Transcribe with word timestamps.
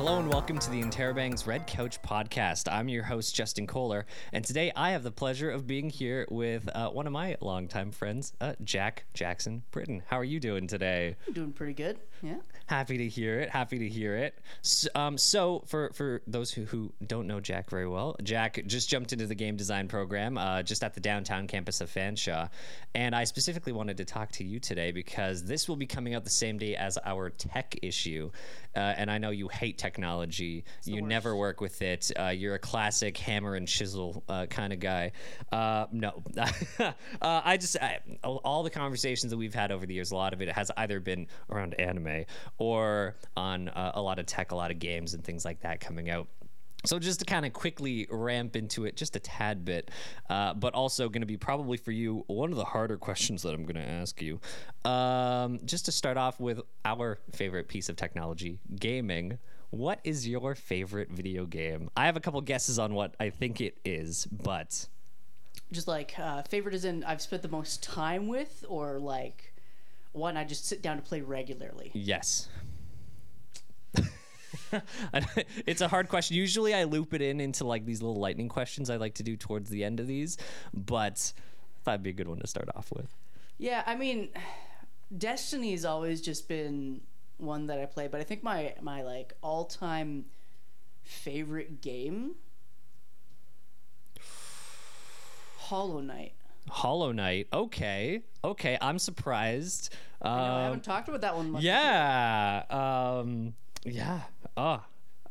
Hello 0.00 0.18
and 0.18 0.32
welcome 0.32 0.58
to 0.58 0.70
the 0.70 0.82
Interrobangs 0.82 1.46
Red 1.46 1.66
Couch 1.66 2.00
podcast. 2.00 2.72
I'm 2.72 2.88
your 2.88 3.02
host, 3.02 3.34
Justin 3.34 3.66
Koehler, 3.66 4.04
and 4.32 4.42
today 4.42 4.72
I 4.74 4.92
have 4.92 5.02
the 5.02 5.10
pleasure 5.10 5.50
of 5.50 5.66
being 5.66 5.90
here 5.90 6.26
with 6.30 6.66
uh, 6.74 6.88
one 6.88 7.06
of 7.06 7.12
my 7.12 7.36
longtime 7.42 7.92
friends, 7.92 8.32
uh, 8.40 8.54
Jack 8.64 9.04
Jackson 9.12 9.62
Britton. 9.70 10.02
How 10.06 10.18
are 10.18 10.24
you 10.24 10.40
doing 10.40 10.66
today? 10.66 11.16
I'm 11.28 11.34
Doing 11.34 11.52
pretty 11.52 11.74
good. 11.74 11.98
Yeah. 12.22 12.36
Happy 12.64 12.96
to 12.96 13.08
hear 13.08 13.40
it. 13.40 13.50
Happy 13.50 13.78
to 13.78 13.88
hear 13.88 14.16
it. 14.16 14.38
So, 14.62 14.88
um, 14.94 15.18
so 15.18 15.64
for 15.66 15.90
for 15.92 16.22
those 16.26 16.50
who, 16.50 16.64
who 16.64 16.94
don't 17.06 17.26
know 17.26 17.40
Jack 17.40 17.68
very 17.68 17.86
well, 17.86 18.16
Jack 18.22 18.58
just 18.66 18.88
jumped 18.88 19.12
into 19.12 19.26
the 19.26 19.34
game 19.34 19.56
design 19.56 19.86
program 19.86 20.38
uh, 20.38 20.62
just 20.62 20.82
at 20.82 20.94
the 20.94 21.00
downtown 21.00 21.46
campus 21.46 21.82
of 21.82 21.90
Fanshawe, 21.90 22.48
and 22.94 23.14
I 23.14 23.24
specifically 23.24 23.72
wanted 23.72 23.98
to 23.98 24.06
talk 24.06 24.32
to 24.32 24.44
you 24.44 24.60
today 24.60 24.92
because 24.92 25.44
this 25.44 25.68
will 25.68 25.76
be 25.76 25.86
coming 25.86 26.14
out 26.14 26.24
the 26.24 26.30
same 26.30 26.56
day 26.56 26.74
as 26.74 26.96
our 27.04 27.28
tech 27.28 27.76
issue, 27.82 28.30
uh, 28.76 28.94
and 28.96 29.10
I 29.10 29.18
know 29.18 29.30
you 29.30 29.48
hate 29.48 29.78
technology. 29.78 30.64
the 30.84 30.92
You 30.92 31.02
never 31.02 31.36
work 31.36 31.60
with 31.60 31.82
it. 31.82 32.10
Uh, 32.18 32.28
you're 32.28 32.54
a 32.54 32.58
classic 32.58 33.16
hammer 33.16 33.54
and 33.54 33.66
chisel 33.66 34.22
uh, 34.28 34.46
kind 34.46 34.72
of 34.72 34.80
guy. 34.80 35.12
Uh, 35.50 35.86
no, 35.92 36.22
uh, 36.78 36.92
I 37.20 37.56
just 37.56 37.76
I, 37.80 37.98
all 38.22 38.62
the 38.62 38.70
conversations 38.70 39.30
that 39.30 39.36
we've 39.36 39.54
had 39.54 39.72
over 39.72 39.86
the 39.86 39.94
years, 39.94 40.12
a 40.12 40.16
lot 40.16 40.32
of 40.32 40.40
it 40.42 40.50
has 40.52 40.70
either 40.76 41.00
been 41.00 41.26
around 41.50 41.74
anime 41.80 42.24
or 42.58 43.16
on 43.36 43.68
uh, 43.68 43.92
a 43.94 44.02
lot 44.02 44.18
of 44.18 44.26
tech, 44.26 44.52
a 44.52 44.56
lot 44.56 44.70
of 44.70 44.78
games 44.78 45.14
and 45.14 45.24
things 45.24 45.44
like 45.44 45.60
that 45.60 45.80
coming 45.80 46.10
out. 46.10 46.28
So 46.84 46.98
just 46.98 47.20
to 47.20 47.26
kind 47.26 47.44
of 47.44 47.52
quickly 47.52 48.06
ramp 48.10 48.56
into 48.56 48.86
it 48.86 48.96
just 48.96 49.14
a 49.16 49.20
tad 49.20 49.64
bit, 49.64 49.90
uh, 50.30 50.54
but 50.54 50.72
also 50.74 51.08
going 51.08 51.20
to 51.20 51.26
be 51.26 51.36
probably 51.36 51.76
for 51.76 51.92
you 51.92 52.24
one 52.26 52.50
of 52.50 52.56
the 52.56 52.64
harder 52.64 52.96
questions 52.96 53.42
that 53.42 53.52
I'm 53.54 53.64
going 53.64 53.76
to 53.76 53.88
ask 53.88 54.20
you. 54.22 54.40
Um, 54.84 55.60
just 55.64 55.84
to 55.86 55.92
start 55.92 56.16
off 56.16 56.40
with 56.40 56.60
our 56.84 57.18
favorite 57.32 57.68
piece 57.68 57.88
of 57.88 57.96
technology, 57.96 58.58
gaming. 58.78 59.38
What 59.70 60.00
is 60.04 60.26
your 60.26 60.54
favorite 60.54 61.10
video 61.10 61.44
game? 61.46 61.90
I 61.96 62.06
have 62.06 62.16
a 62.16 62.20
couple 62.20 62.40
guesses 62.40 62.78
on 62.78 62.94
what 62.94 63.14
I 63.20 63.30
think 63.30 63.60
it 63.60 63.76
is, 63.84 64.26
but 64.26 64.86
Just 65.70 65.86
like 65.86 66.18
uh, 66.18 66.42
favorite 66.42 66.74
is 66.74 66.84
in 66.84 67.04
I've 67.04 67.20
spent 67.20 67.42
the 67.42 67.48
most 67.48 67.82
time 67.82 68.26
with, 68.26 68.64
or 68.68 68.98
like 68.98 69.54
one 70.12 70.36
I 70.36 70.42
just 70.44 70.66
sit 70.66 70.82
down 70.82 70.96
to 70.96 71.02
play 71.02 71.20
regularly. 71.20 71.90
yes. 71.94 72.48
it's 75.66 75.80
a 75.80 75.88
hard 75.88 76.08
question. 76.08 76.36
Usually 76.36 76.74
I 76.74 76.84
loop 76.84 77.14
it 77.14 77.22
in 77.22 77.40
into 77.40 77.64
like 77.64 77.84
these 77.86 78.02
little 78.02 78.20
lightning 78.20 78.48
questions 78.48 78.90
I 78.90 78.96
like 78.96 79.14
to 79.14 79.22
do 79.22 79.36
towards 79.36 79.70
the 79.70 79.84
end 79.84 80.00
of 80.00 80.06
these, 80.06 80.36
but 80.74 81.32
I 81.36 81.84
thought 81.84 81.90
it'd 81.94 82.02
be 82.02 82.10
a 82.10 82.14
good 82.14 82.28
one 82.28 82.38
to 82.40 82.46
start 82.46 82.68
off 82.74 82.90
with. 82.92 83.14
Yeah, 83.58 83.82
I 83.86 83.94
mean, 83.96 84.28
Destiny's 85.16 85.84
always 85.84 86.20
just 86.20 86.48
been 86.48 87.00
one 87.38 87.66
that 87.66 87.78
I 87.78 87.86
play, 87.86 88.06
but 88.08 88.20
I 88.20 88.24
think 88.24 88.42
my 88.42 88.74
my 88.80 89.02
like 89.02 89.32
all 89.42 89.64
time 89.64 90.26
favorite 91.02 91.80
game, 91.80 92.34
Hollow 95.58 96.00
Knight. 96.00 96.32
Hollow 96.68 97.12
Knight. 97.12 97.48
Okay. 97.52 98.22
Okay. 98.44 98.78
I'm 98.80 98.98
surprised. 98.98 99.92
I, 100.22 100.28
know, 100.28 100.34
I 100.34 100.56
Um, 100.58 100.64
haven't 100.64 100.84
talked 100.84 101.08
about 101.08 101.20
that 101.22 101.36
one 101.36 101.50
much. 101.50 101.62
yeah. 101.62 102.64
Um, 102.70 103.54
yeah. 103.84 104.20
Oh, 104.56 104.82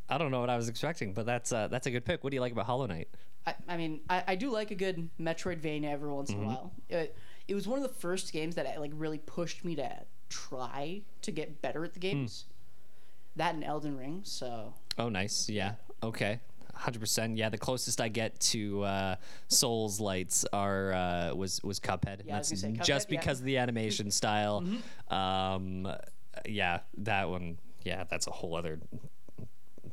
I 0.08 0.18
don't 0.18 0.30
know 0.30 0.40
what 0.40 0.50
I 0.50 0.56
was 0.56 0.68
expecting, 0.68 1.12
but 1.12 1.26
that's 1.26 1.52
uh, 1.52 1.68
that's 1.68 1.86
a 1.86 1.90
good 1.90 2.04
pick. 2.04 2.24
What 2.24 2.30
do 2.30 2.34
you 2.36 2.40
like 2.40 2.52
about 2.52 2.66
Hollow 2.66 2.86
Knight? 2.86 3.08
I, 3.46 3.54
I 3.68 3.76
mean, 3.76 4.00
I, 4.10 4.22
I 4.28 4.34
do 4.34 4.50
like 4.50 4.70
a 4.70 4.74
good 4.74 5.08
Metroidvania 5.20 5.90
every 5.90 6.10
once 6.10 6.30
Mm-hmm. 6.30 6.40
in 6.42 6.46
a 6.46 6.48
while. 6.48 6.72
It, 6.88 7.16
it 7.48 7.54
was 7.54 7.66
one 7.66 7.78
of 7.78 7.82
the 7.88 7.94
first 7.94 8.32
games 8.32 8.56
that 8.56 8.78
like 8.80 8.92
really 8.94 9.18
pushed 9.18 9.64
me 9.64 9.76
to 9.76 9.90
try 10.28 11.02
to 11.22 11.30
get 11.32 11.62
better 11.62 11.84
at 11.84 11.94
the 11.94 12.00
Hmm. 12.00 12.18
games. 12.18 12.44
That 13.36 13.54
and 13.54 13.64
Elden 13.64 13.96
Ring. 13.96 14.20
So 14.24 14.74
Oh, 14.98 15.08
nice. 15.08 15.48
Yeah. 15.48 15.74
Okay. 16.02 16.40
Hundred 16.74 17.00
percent. 17.00 17.36
Yeah, 17.36 17.48
the 17.50 17.58
closest 17.58 18.00
I 18.00 18.08
get 18.08 18.38
to 18.40 18.82
uh, 18.84 19.16
Soulslikes 19.48 20.44
are 20.52 20.92
uh, 20.92 21.34
was 21.34 21.62
was 21.62 21.78
Cuphead. 21.78 22.22
Yeah, 22.24 22.36
That's 22.36 22.62
gonna 22.62 22.74
just 22.78 23.08
Cuphead, 23.08 23.12
yeah. 23.12 23.20
because 23.20 23.38
of 23.40 23.44
the 23.44 23.58
animation 23.58 24.10
style. 24.20 24.64
Um, 25.08 25.88
yeah, 26.46 26.80
that 26.98 27.28
one. 27.28 27.58
Yeah, 27.84 28.04
that's 28.08 28.26
a 28.26 28.30
whole 28.30 28.56
other 28.56 28.80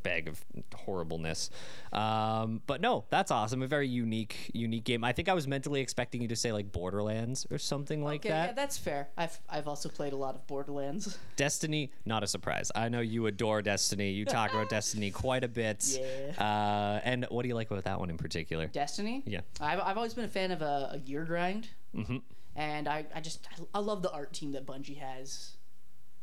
bag 0.08 0.28
of 0.28 0.44
horribleness. 0.74 1.50
Um, 1.92 2.62
but 2.66 2.82
no, 2.82 3.06
that's 3.10 3.32
awesome. 3.32 3.62
A 3.62 3.68
very 3.68 3.88
unique, 3.88 4.52
unique 4.54 4.86
game. 4.86 5.04
I 5.04 5.12
think 5.12 5.28
I 5.30 5.34
was 5.34 5.48
mentally 5.48 5.82
expecting 5.82 6.22
you 6.22 6.28
to 6.30 6.36
say 6.36 6.52
like 6.52 6.72
Borderlands 6.72 7.46
or 7.52 7.58
something 7.58 8.04
like 8.04 8.22
okay, 8.22 8.30
that. 8.30 8.50
yeah, 8.50 8.54
that's 8.54 8.78
fair. 8.78 9.10
I've 9.18 9.38
I've 9.50 9.68
also 9.68 9.90
played 9.90 10.14
a 10.14 10.16
lot 10.16 10.36
of 10.36 10.48
Borderlands. 10.48 11.18
Destiny, 11.36 11.92
not 12.06 12.24
a 12.24 12.28
surprise. 12.28 12.72
I 12.76 12.90
know 12.90 13.02
you 13.02 13.28
adore 13.28 13.62
Destiny. 13.62 14.12
You 14.12 14.26
talk 14.26 14.54
about 14.54 14.70
Destiny 14.78 15.12
quite 15.12 15.44
a 15.44 15.50
bit. 15.50 16.00
Yeah. 16.00 16.42
Uh, 16.42 17.02
and 17.04 17.26
what 17.30 17.44
do 17.44 17.50
you 17.50 17.56
like 17.56 17.70
about 17.70 17.84
that 17.84 18.00
one 18.00 18.10
in 18.10 18.18
particular? 18.18 18.68
Destiny. 18.68 19.24
Yeah. 19.26 19.42
I've 19.60 19.80
I've 19.82 19.98
always 19.98 20.14
been 20.14 20.26
a 20.26 20.30
fan 20.30 20.52
of 20.52 20.62
a, 20.62 20.92
a 20.94 21.00
gear 21.00 21.26
grind. 21.26 21.68
Mm-hmm. 21.96 22.18
And 22.56 22.88
I 22.88 23.06
I 23.14 23.22
just 23.22 23.48
I, 23.52 23.80
I 23.80 23.80
love 23.80 24.02
the 24.02 24.12
art 24.12 24.34
team 24.34 24.54
that 24.54 24.66
Bungie 24.66 24.98
has. 25.00 25.52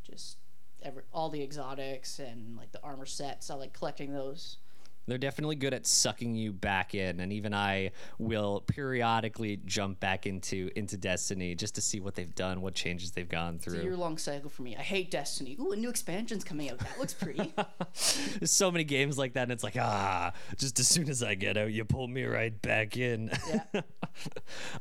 Just 0.05 0.37
every 0.85 1.03
all 1.13 1.29
the 1.31 1.43
exotics 1.43 2.19
and 2.19 2.57
like 2.57 2.73
the 2.73 2.83
armor 2.83 3.07
sets. 3.07 3.51
I 3.51 3.55
like 3.55 3.73
collecting 3.73 4.13
those. 4.13 4.59
They're 5.07 5.19
definitely 5.19 5.57
good 5.57 5.75
at 5.75 5.87
sucking 5.87 6.35
you 6.35 6.53
back 6.53 6.95
in, 6.95 7.21
and 7.21 7.33
even 7.33 7.53
I 7.55 7.93
will 8.19 8.63
periodically 8.67 9.61
jump 9.65 10.01
back 10.01 10.27
into 10.27 10.71
into 10.77 10.97
Destiny 10.97 11.55
just 11.55 11.75
to 11.75 11.81
see 11.81 12.01
what 12.01 12.15
they've 12.15 12.35
done, 12.35 12.61
what 12.63 12.75
changes 12.75 13.11
they've 13.13 13.29
gone 13.29 13.57
It's 13.57 13.67
a 13.67 13.71
through. 13.71 13.83
year 13.83 13.97
long 13.97 14.17
cycle 14.19 14.49
for 14.51 14.63
me. 14.63 14.77
I 14.77 14.83
hate 14.83 15.11
Destiny. 15.11 15.57
Ooh, 15.61 15.73
a 15.73 15.77
new 15.77 15.91
expansion's 15.91 16.45
coming 16.45 16.71
out. 16.71 16.79
That 16.79 16.99
looks 16.99 17.15
pretty. 17.15 17.53
There's 18.39 18.51
so 18.51 18.71
many 18.71 18.85
games 18.85 19.19
like 19.19 19.35
that, 19.35 19.43
and 19.45 19.53
it's 19.53 19.65
like 19.65 19.77
ah, 19.79 20.33
just 20.57 20.79
as 20.81 20.89
soon 20.89 21.09
as 21.09 21.23
I 21.23 21.35
get 21.35 21.57
out, 21.57 21.73
you 21.73 21.85
pull 21.85 22.09
me 22.09 22.25
right 22.25 22.61
back 22.63 22.97
in. 22.97 23.31
yeah. 23.49 23.81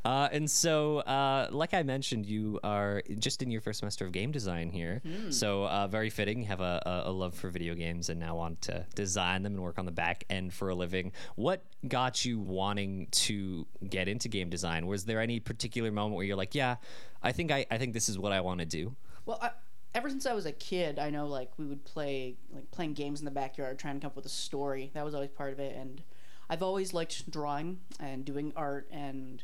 Uh, 0.04 0.28
and 0.30 0.48
so, 0.48 0.98
uh, 0.98 1.48
like 1.50 1.74
I 1.74 1.82
mentioned, 1.82 2.24
you 2.26 2.60
are 2.62 3.02
just 3.18 3.42
in 3.42 3.50
your 3.50 3.60
first 3.60 3.80
semester 3.80 4.04
of 4.06 4.12
game 4.12 4.30
design 4.30 4.70
here. 4.70 5.02
So, 5.30 5.64
uh, 5.66 5.88
very 5.88 6.08
fitting. 6.10 6.38
You 6.40 6.46
have 6.46 6.60
a, 6.60 6.80
a, 6.86 7.10
a 7.10 7.12
love 7.12 7.34
for 7.34 7.48
video 7.50 7.74
games 7.74 8.10
and 8.10 8.20
now 8.20 8.36
want 8.36 8.60
to 8.62 8.86
design 8.94 9.42
them 9.42 9.54
and 9.54 9.62
work 9.62 9.78
on 9.78 9.86
the 9.86 9.92
back 9.92 10.13
end 10.30 10.52
for 10.52 10.68
a 10.68 10.74
living. 10.74 11.10
What 11.34 11.64
got 11.88 12.24
you 12.24 12.38
wanting 12.38 13.08
to 13.10 13.66
get 13.88 14.06
into 14.06 14.28
game 14.28 14.50
design? 14.50 14.86
Was 14.86 15.04
there 15.06 15.20
any 15.20 15.40
particular 15.40 15.90
moment 15.90 16.14
where 16.14 16.24
you're 16.24 16.36
like, 16.36 16.54
yeah, 16.54 16.76
I 17.22 17.32
think 17.32 17.50
I, 17.50 17.66
I 17.70 17.78
think 17.78 17.94
this 17.94 18.08
is 18.08 18.18
what 18.18 18.30
I 18.30 18.40
want 18.40 18.60
to 18.60 18.66
do? 18.66 18.94
Well, 19.26 19.38
I, 19.40 19.50
ever 19.94 20.10
since 20.10 20.26
I 20.26 20.34
was 20.34 20.46
a 20.46 20.52
kid, 20.52 20.98
I 20.98 21.10
know 21.10 21.26
like 21.26 21.50
we 21.56 21.66
would 21.66 21.84
play 21.84 22.36
like 22.52 22.70
playing 22.70 22.94
games 22.94 23.20
in 23.20 23.24
the 23.24 23.30
backyard, 23.30 23.78
trying 23.78 23.94
to 23.94 24.00
come 24.00 24.08
up 24.08 24.16
with 24.16 24.26
a 24.26 24.30
story. 24.30 24.90
That 24.94 25.04
was 25.04 25.14
always 25.14 25.30
part 25.30 25.52
of 25.52 25.60
it, 25.60 25.76
and 25.76 26.02
I've 26.50 26.62
always 26.62 26.92
liked 26.92 27.30
drawing 27.30 27.80
and 28.00 28.24
doing 28.24 28.52
art. 28.56 28.88
And 28.90 29.42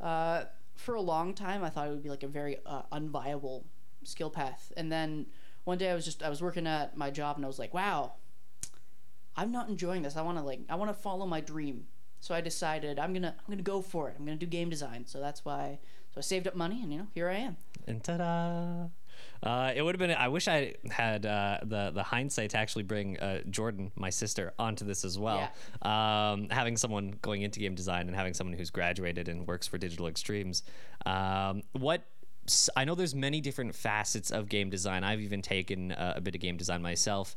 uh, 0.00 0.44
for 0.74 0.94
a 0.94 1.00
long 1.00 1.34
time, 1.34 1.62
I 1.62 1.70
thought 1.70 1.86
it 1.86 1.90
would 1.90 2.02
be 2.02 2.10
like 2.10 2.22
a 2.22 2.28
very 2.28 2.58
uh, 2.66 2.82
unviable 2.92 3.64
skill 4.04 4.30
path. 4.30 4.72
And 4.76 4.90
then 4.90 5.26
one 5.64 5.78
day, 5.78 5.90
I 5.90 5.94
was 5.94 6.04
just 6.04 6.22
I 6.22 6.30
was 6.30 6.42
working 6.42 6.66
at 6.66 6.96
my 6.96 7.10
job, 7.10 7.36
and 7.36 7.44
I 7.44 7.48
was 7.48 7.58
like, 7.58 7.74
wow, 7.74 8.14
I'm 9.38 9.52
not 9.52 9.68
enjoying 9.68 10.02
this. 10.02 10.16
I 10.16 10.22
want 10.22 10.36
to 10.36 10.44
like 10.44 10.60
I 10.68 10.74
want 10.74 10.90
to 10.90 11.00
follow 11.00 11.24
my 11.24 11.40
dream. 11.40 11.86
So 12.20 12.34
I 12.34 12.40
decided 12.40 12.98
I'm 12.98 13.12
gonna 13.12 13.34
I'm 13.38 13.44
gonna 13.48 13.62
go 13.62 13.80
for 13.80 14.08
it. 14.08 14.16
I'm 14.18 14.24
gonna 14.24 14.36
do 14.36 14.46
game 14.46 14.68
design. 14.68 15.06
So 15.06 15.20
that's 15.20 15.44
why. 15.44 15.78
So 16.10 16.18
I 16.18 16.22
saved 16.22 16.48
up 16.48 16.56
money, 16.56 16.82
and 16.82 16.92
you 16.92 16.98
know 16.98 17.06
here 17.14 17.28
I 17.28 17.36
am. 17.36 17.56
And 17.86 18.02
ta-da! 18.02 18.88
Uh, 19.40 19.72
it 19.74 19.82
would 19.82 19.94
have 19.94 20.00
been. 20.00 20.10
I 20.10 20.26
wish 20.26 20.48
I 20.48 20.74
had 20.90 21.24
uh, 21.24 21.58
the 21.62 21.92
the 21.94 22.02
hindsight 22.02 22.50
to 22.50 22.58
actually 22.58 22.82
bring 22.82 23.18
uh, 23.20 23.42
Jordan, 23.48 23.92
my 23.94 24.10
sister, 24.10 24.52
onto 24.58 24.84
this 24.84 25.04
as 25.04 25.16
well. 25.16 25.48
Yeah. 25.84 26.32
Um, 26.32 26.48
having 26.50 26.76
someone 26.76 27.14
going 27.22 27.42
into 27.42 27.60
game 27.60 27.76
design 27.76 28.08
and 28.08 28.16
having 28.16 28.34
someone 28.34 28.56
who's 28.56 28.70
graduated 28.70 29.28
and 29.28 29.46
works 29.46 29.68
for 29.68 29.78
Digital 29.78 30.08
Extremes. 30.08 30.64
Um, 31.06 31.62
what 31.72 32.02
I 32.76 32.84
know 32.84 32.94
there's 32.94 33.14
many 33.14 33.40
different 33.40 33.74
facets 33.74 34.30
of 34.30 34.48
game 34.48 34.70
design. 34.70 35.04
I've 35.04 35.20
even 35.20 35.42
taken 35.42 35.92
uh, 35.92 36.14
a 36.16 36.20
bit 36.20 36.34
of 36.34 36.40
game 36.40 36.56
design 36.56 36.82
myself. 36.82 37.36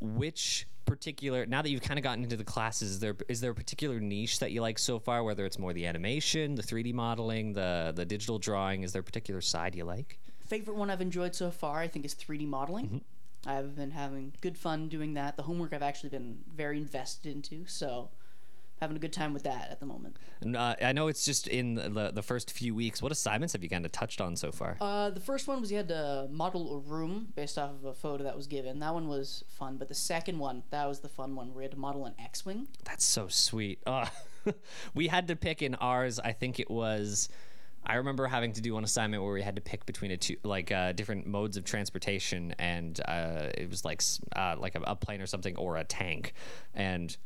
Which 0.00 0.66
particular 0.88 1.46
now 1.46 1.62
that 1.62 1.70
you've 1.70 1.82
kind 1.82 1.98
of 1.98 2.02
gotten 2.02 2.24
into 2.24 2.36
the 2.36 2.44
classes 2.44 2.90
is 2.92 3.00
there 3.00 3.16
is 3.28 3.40
there 3.40 3.50
a 3.50 3.54
particular 3.54 4.00
niche 4.00 4.38
that 4.38 4.52
you 4.52 4.60
like 4.60 4.78
so 4.78 4.98
far 4.98 5.22
whether 5.22 5.44
it's 5.44 5.58
more 5.58 5.72
the 5.72 5.86
animation 5.86 6.54
the 6.54 6.62
3d 6.62 6.92
modeling 6.94 7.52
the 7.52 7.92
the 7.94 8.04
digital 8.04 8.38
drawing 8.38 8.82
is 8.82 8.92
there 8.92 9.00
a 9.00 9.04
particular 9.04 9.40
side 9.40 9.74
you 9.74 9.84
like 9.84 10.18
favorite 10.48 10.76
one 10.76 10.90
I've 10.90 11.00
enjoyed 11.00 11.34
so 11.34 11.50
far, 11.50 11.78
I 11.78 11.88
think, 11.88 12.04
is 12.04 12.14
3D 12.14 12.46
modeling. 12.46 12.86
Mm-hmm. 12.86 13.48
I've 13.50 13.76
been 13.76 13.92
having 13.92 14.32
good 14.40 14.58
fun 14.58 14.88
doing 14.88 15.14
that. 15.14 15.36
The 15.36 15.44
homework 15.44 15.72
I've 15.72 15.82
actually 15.82 16.10
been 16.10 16.38
very 16.54 16.78
invested 16.78 17.30
into, 17.30 17.66
so 17.66 18.10
having 18.80 18.96
a 18.96 19.00
good 19.00 19.12
time 19.12 19.32
with 19.32 19.44
that 19.44 19.70
at 19.70 19.80
the 19.80 19.86
moment. 19.86 20.16
And, 20.40 20.56
uh, 20.56 20.76
I 20.82 20.92
know 20.92 21.08
it's 21.08 21.24
just 21.24 21.48
in 21.48 21.74
the, 21.74 22.10
the 22.12 22.22
first 22.22 22.52
few 22.52 22.74
weeks. 22.74 23.02
What 23.02 23.12
assignments 23.12 23.52
have 23.52 23.62
you 23.62 23.68
kind 23.68 23.84
of 23.84 23.92
touched 23.92 24.20
on 24.20 24.36
so 24.36 24.52
far? 24.52 24.76
Uh, 24.80 25.10
the 25.10 25.20
first 25.20 25.48
one 25.48 25.60
was 25.60 25.70
you 25.70 25.76
had 25.76 25.88
to 25.88 26.28
model 26.30 26.76
a 26.76 26.78
room 26.78 27.28
based 27.34 27.58
off 27.58 27.70
of 27.70 27.84
a 27.84 27.94
photo 27.94 28.24
that 28.24 28.36
was 28.36 28.46
given. 28.46 28.78
That 28.80 28.94
one 28.94 29.08
was 29.08 29.44
fun, 29.48 29.76
but 29.76 29.88
the 29.88 29.94
second 29.94 30.38
one, 30.38 30.62
that 30.70 30.86
was 30.86 31.00
the 31.00 31.08
fun 31.08 31.34
one, 31.34 31.48
where 31.48 31.58
we 31.58 31.64
had 31.64 31.72
to 31.72 31.78
model 31.78 32.06
an 32.06 32.14
X-wing. 32.18 32.68
That's 32.84 33.04
so 33.04 33.28
sweet. 33.28 33.80
Uh, 33.86 34.06
we 34.94 35.08
had 35.08 35.28
to 35.28 35.36
pick 35.36 35.62
in 35.62 35.74
ours. 35.76 36.18
I 36.18 36.32
think 36.32 36.60
it 36.60 36.70
was. 36.70 37.28
I 37.86 37.94
remember 37.94 38.26
having 38.26 38.52
to 38.52 38.60
do 38.60 38.74
one 38.74 38.84
assignment 38.84 39.22
where 39.22 39.32
we 39.32 39.42
had 39.42 39.56
to 39.56 39.62
pick 39.62 39.86
between 39.86 40.10
a 40.10 40.16
two 40.16 40.36
like 40.42 40.70
uh, 40.70 40.92
different 40.92 41.26
modes 41.26 41.56
of 41.56 41.64
transportation, 41.64 42.54
and 42.58 43.00
uh, 43.06 43.50
it 43.56 43.70
was 43.70 43.84
like 43.84 44.02
uh, 44.36 44.56
like 44.58 44.74
a, 44.74 44.80
a 44.80 44.96
plane 44.96 45.20
or 45.20 45.26
something 45.26 45.56
or 45.56 45.76
a 45.76 45.84
tank, 45.84 46.34
and 46.74 47.16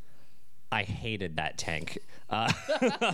I 0.73 0.81
hated 0.81 1.35
that 1.35 1.59
tank. 1.59 1.99
Uh, 2.31 2.51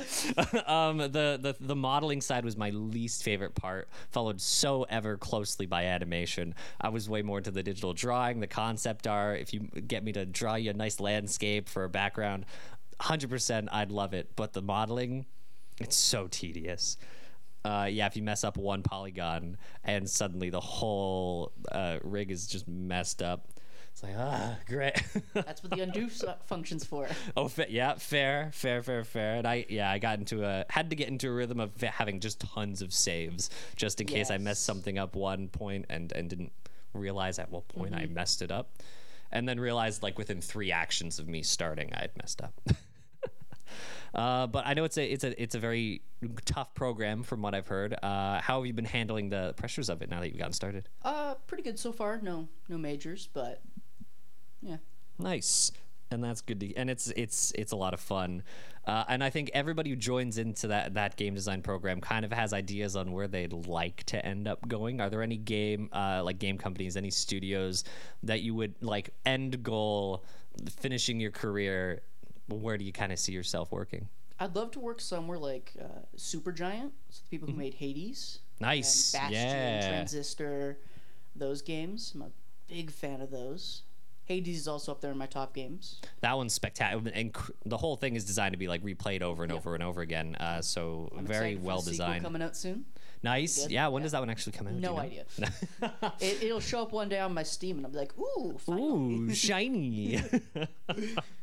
um, 0.65 0.99
the, 0.99 1.37
the 1.41 1.55
the 1.59 1.75
modeling 1.75 2.21
side 2.21 2.45
was 2.45 2.55
my 2.55 2.69
least 2.69 3.21
favorite 3.21 3.53
part, 3.53 3.89
followed 4.11 4.39
so 4.39 4.83
ever 4.83 5.17
closely 5.17 5.65
by 5.65 5.83
animation. 5.83 6.55
I 6.79 6.87
was 6.87 7.09
way 7.09 7.21
more 7.21 7.39
into 7.39 7.51
the 7.51 7.61
digital 7.61 7.93
drawing, 7.93 8.39
the 8.39 8.47
concept 8.47 9.07
art. 9.07 9.41
If 9.41 9.53
you 9.53 9.59
get 9.59 10.05
me 10.05 10.13
to 10.13 10.25
draw 10.25 10.55
you 10.55 10.69
a 10.69 10.73
nice 10.73 11.01
landscape 11.01 11.67
for 11.67 11.83
a 11.83 11.89
background, 11.89 12.45
hundred 13.01 13.29
percent, 13.29 13.67
I'd 13.73 13.91
love 13.91 14.13
it. 14.13 14.37
But 14.37 14.53
the 14.53 14.61
modeling, 14.61 15.25
it's 15.81 15.97
so 15.97 16.29
tedious. 16.29 16.95
Uh, 17.65 17.89
yeah, 17.91 18.05
if 18.05 18.15
you 18.15 18.23
mess 18.23 18.45
up 18.45 18.55
one 18.55 18.83
polygon 18.83 19.57
and 19.83 20.09
suddenly 20.09 20.49
the 20.49 20.61
whole 20.61 21.51
uh, 21.73 21.99
rig 22.03 22.31
is 22.31 22.47
just 22.47 22.69
messed 22.69 23.21
up, 23.21 23.49
it's 23.99 24.03
like 24.03 24.15
ah, 24.17 24.55
great. 24.65 25.03
That's 25.33 25.61
what 25.61 25.71
the 25.71 25.81
undo 25.81 26.09
function's 26.45 26.85
for. 26.85 27.07
Oh, 27.35 27.49
fa- 27.49 27.67
yeah, 27.69 27.95
fair, 27.95 28.49
fair, 28.53 28.81
fair, 28.81 29.03
fair. 29.03 29.35
And 29.35 29.47
I, 29.47 29.65
yeah, 29.67 29.91
I 29.91 29.99
got 29.99 30.19
into 30.19 30.45
a 30.45 30.65
had 30.69 30.89
to 30.91 30.95
get 30.95 31.09
into 31.09 31.27
a 31.27 31.31
rhythm 31.31 31.59
of 31.59 31.79
having 31.81 32.21
just 32.21 32.39
tons 32.39 32.81
of 32.81 32.93
saves, 32.93 33.49
just 33.75 33.99
in 33.99 34.07
case 34.07 34.31
I 34.31 34.37
messed 34.37 34.63
something 34.63 34.97
up 34.97 35.15
one 35.15 35.49
point 35.49 35.85
and 35.89 36.11
and 36.13 36.29
didn't 36.29 36.53
realize 36.93 37.39
at 37.39 37.51
what 37.51 37.67
point 37.67 37.93
I 37.93 38.05
messed 38.05 38.41
it 38.41 38.51
up, 38.51 38.71
and 39.31 39.49
then 39.49 39.59
realized 39.59 40.01
like 40.01 40.17
within 40.17 40.39
three 40.39 40.71
actions 40.71 41.19
of 41.19 41.27
me 41.27 41.43
starting, 41.43 41.91
I 41.93 41.99
had 42.01 42.11
messed 42.17 42.41
up. 42.41 42.53
Uh, 44.13 44.47
but 44.47 44.65
I 44.65 44.73
know 44.73 44.83
it's 44.83 44.97
a 44.97 45.05
it's 45.05 45.23
a 45.23 45.41
it's 45.41 45.55
a 45.55 45.59
very 45.59 46.01
tough 46.45 46.73
program 46.73 47.23
from 47.23 47.41
what 47.41 47.53
I've 47.53 47.67
heard. 47.67 47.93
Uh, 48.01 48.41
how 48.41 48.59
have 48.59 48.65
you 48.65 48.73
been 48.73 48.85
handling 48.85 49.29
the 49.29 49.53
pressures 49.55 49.89
of 49.89 50.01
it 50.01 50.09
now 50.09 50.19
that 50.19 50.29
you've 50.29 50.39
gotten 50.39 50.53
started? 50.53 50.89
Uh, 51.03 51.35
pretty 51.47 51.63
good 51.63 51.77
so 51.77 51.91
far. 51.91 52.19
No, 52.21 52.47
no 52.67 52.77
majors, 52.77 53.29
but 53.33 53.61
yeah. 54.61 54.77
Nice. 55.17 55.71
And 56.11 56.23
that's 56.23 56.41
good 56.41 56.59
to, 56.61 56.75
and 56.75 56.89
it's 56.89 57.13
it's 57.15 57.51
it's 57.53 57.71
a 57.71 57.75
lot 57.75 57.93
of 57.93 57.99
fun, 57.99 58.41
uh, 58.87 59.03
and 59.07 59.23
I 59.23 59.29
think 59.29 59.51
everybody 59.53 59.91
who 59.91 59.95
joins 59.95 60.39
into 60.39 60.69
that 60.69 60.95
that 60.95 61.17
game 61.17 61.35
design 61.35 61.61
program 61.61 62.01
kind 62.01 62.25
of 62.25 62.31
has 62.33 62.51
ideas 62.51 62.95
on 62.95 63.11
where 63.11 63.27
they'd 63.27 63.53
like 63.53 64.03
to 64.05 64.25
end 64.25 64.47
up 64.47 64.67
going. 64.67 65.01
Are 65.01 65.11
there 65.11 65.21
any 65.21 65.37
game 65.37 65.87
uh, 65.93 66.23
like 66.23 66.39
game 66.39 66.57
companies, 66.57 66.97
any 66.97 67.11
studios 67.11 67.83
that 68.23 68.41
you 68.41 68.55
would 68.55 68.73
like 68.81 69.11
end 69.23 69.61
goal, 69.61 70.25
finishing 70.79 71.19
your 71.19 71.29
career? 71.29 72.01
Where 72.47 72.79
do 72.79 72.85
you 72.85 72.91
kind 72.91 73.11
of 73.11 73.19
see 73.19 73.33
yourself 73.33 73.71
working? 73.71 74.09
I'd 74.39 74.55
love 74.55 74.71
to 74.71 74.79
work 74.79 75.01
somewhere 75.01 75.37
like 75.37 75.73
uh, 75.79 75.99
Supergiant, 76.17 76.89
so 77.09 77.21
the 77.23 77.29
people 77.29 77.49
who 77.49 77.53
made 77.53 77.75
Hades, 77.75 78.39
Mm-hmm. 78.59 78.65
Nice, 78.65 79.13
and 79.13 79.21
Bastion, 79.31 79.49
yeah. 79.49 79.89
Transistor, 79.89 80.79
those 81.35 81.61
games. 81.61 82.11
I'm 82.13 82.23
a 82.23 82.31
big 82.67 82.91
fan 82.91 83.21
of 83.21 83.31
those. 83.31 83.83
Hades 84.29 84.59
is 84.59 84.67
also 84.67 84.91
up 84.91 85.01
there 85.01 85.11
in 85.11 85.17
my 85.17 85.25
top 85.25 85.55
games. 85.55 85.99
That 86.21 86.37
one's 86.37 86.53
spectacular, 86.53 87.11
and 87.15 87.33
cr- 87.33 87.51
the 87.65 87.77
whole 87.77 87.95
thing 87.95 88.15
is 88.15 88.25
designed 88.25 88.53
to 88.53 88.59
be 88.59 88.67
like 88.67 88.83
replayed 88.83 89.23
over 89.23 89.41
and 89.43 89.51
over 89.51 89.73
and 89.73 89.83
over 89.83 90.01
again. 90.01 90.35
Uh, 90.35 90.61
so 90.61 91.11
I'm 91.17 91.25
very 91.25 91.55
well 91.55 91.81
designed. 91.81 92.23
coming 92.23 92.43
out 92.43 92.55
soon. 92.55 92.85
Nice. 93.23 93.63
Good. 93.63 93.71
Yeah. 93.71 93.87
When 93.87 94.01
Yeah. 94.01 94.05
does 94.05 94.11
that 94.11 94.19
one 94.19 94.29
actually 94.29 94.53
come 94.53 94.67
out? 94.67 94.73
No 94.75 94.91
you 94.91 94.95
know? 94.95 95.01
idea. 95.01 95.23
it, 96.21 96.43
it'll 96.43 96.59
show 96.59 96.83
up 96.83 96.91
one 96.91 97.09
day 97.09 97.19
on 97.19 97.33
my 97.33 97.41
Steam, 97.43 97.77
and 97.77 97.85
I'll 97.87 97.91
be 97.91 97.97
like, 97.97 98.17
"Ooh, 98.19 98.55
finally." 98.59 98.83
Ooh, 99.15 99.33
shiny. 99.33 100.21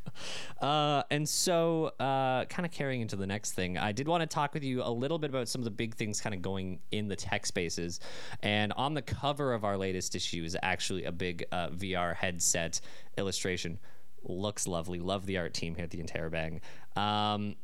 uh, 0.60 1.02
and 1.10 1.28
so, 1.28 1.92
uh, 2.00 2.44
kind 2.46 2.66
of 2.66 2.72
carrying 2.72 3.00
into 3.00 3.16
the 3.16 3.26
next 3.26 3.52
thing, 3.52 3.78
I 3.78 3.92
did 3.92 4.08
want 4.08 4.22
to 4.22 4.26
talk 4.26 4.54
with 4.54 4.64
you 4.64 4.82
a 4.82 4.90
little 4.90 5.18
bit 5.18 5.30
about 5.30 5.48
some 5.48 5.60
of 5.60 5.64
the 5.64 5.70
big 5.70 5.94
things 5.94 6.20
kind 6.20 6.34
of 6.34 6.42
going 6.42 6.80
in 6.90 7.08
the 7.08 7.16
tech 7.16 7.46
spaces. 7.46 8.00
And 8.42 8.72
on 8.74 8.94
the 8.94 9.02
cover 9.02 9.52
of 9.52 9.64
our 9.64 9.76
latest 9.76 10.14
issue 10.14 10.44
is 10.44 10.56
actually 10.62 11.04
a 11.04 11.12
big 11.12 11.44
uh, 11.52 11.68
VR 11.68 12.14
headset 12.14 12.80
illustration. 13.16 13.78
Looks 14.22 14.66
lovely. 14.66 14.98
Love 14.98 15.26
the 15.26 15.38
art 15.38 15.54
team 15.54 15.74
here 15.74 15.84
at 15.84 15.90
the 15.90 16.02
Interrobang. 16.02 16.60
Um, 16.96 17.56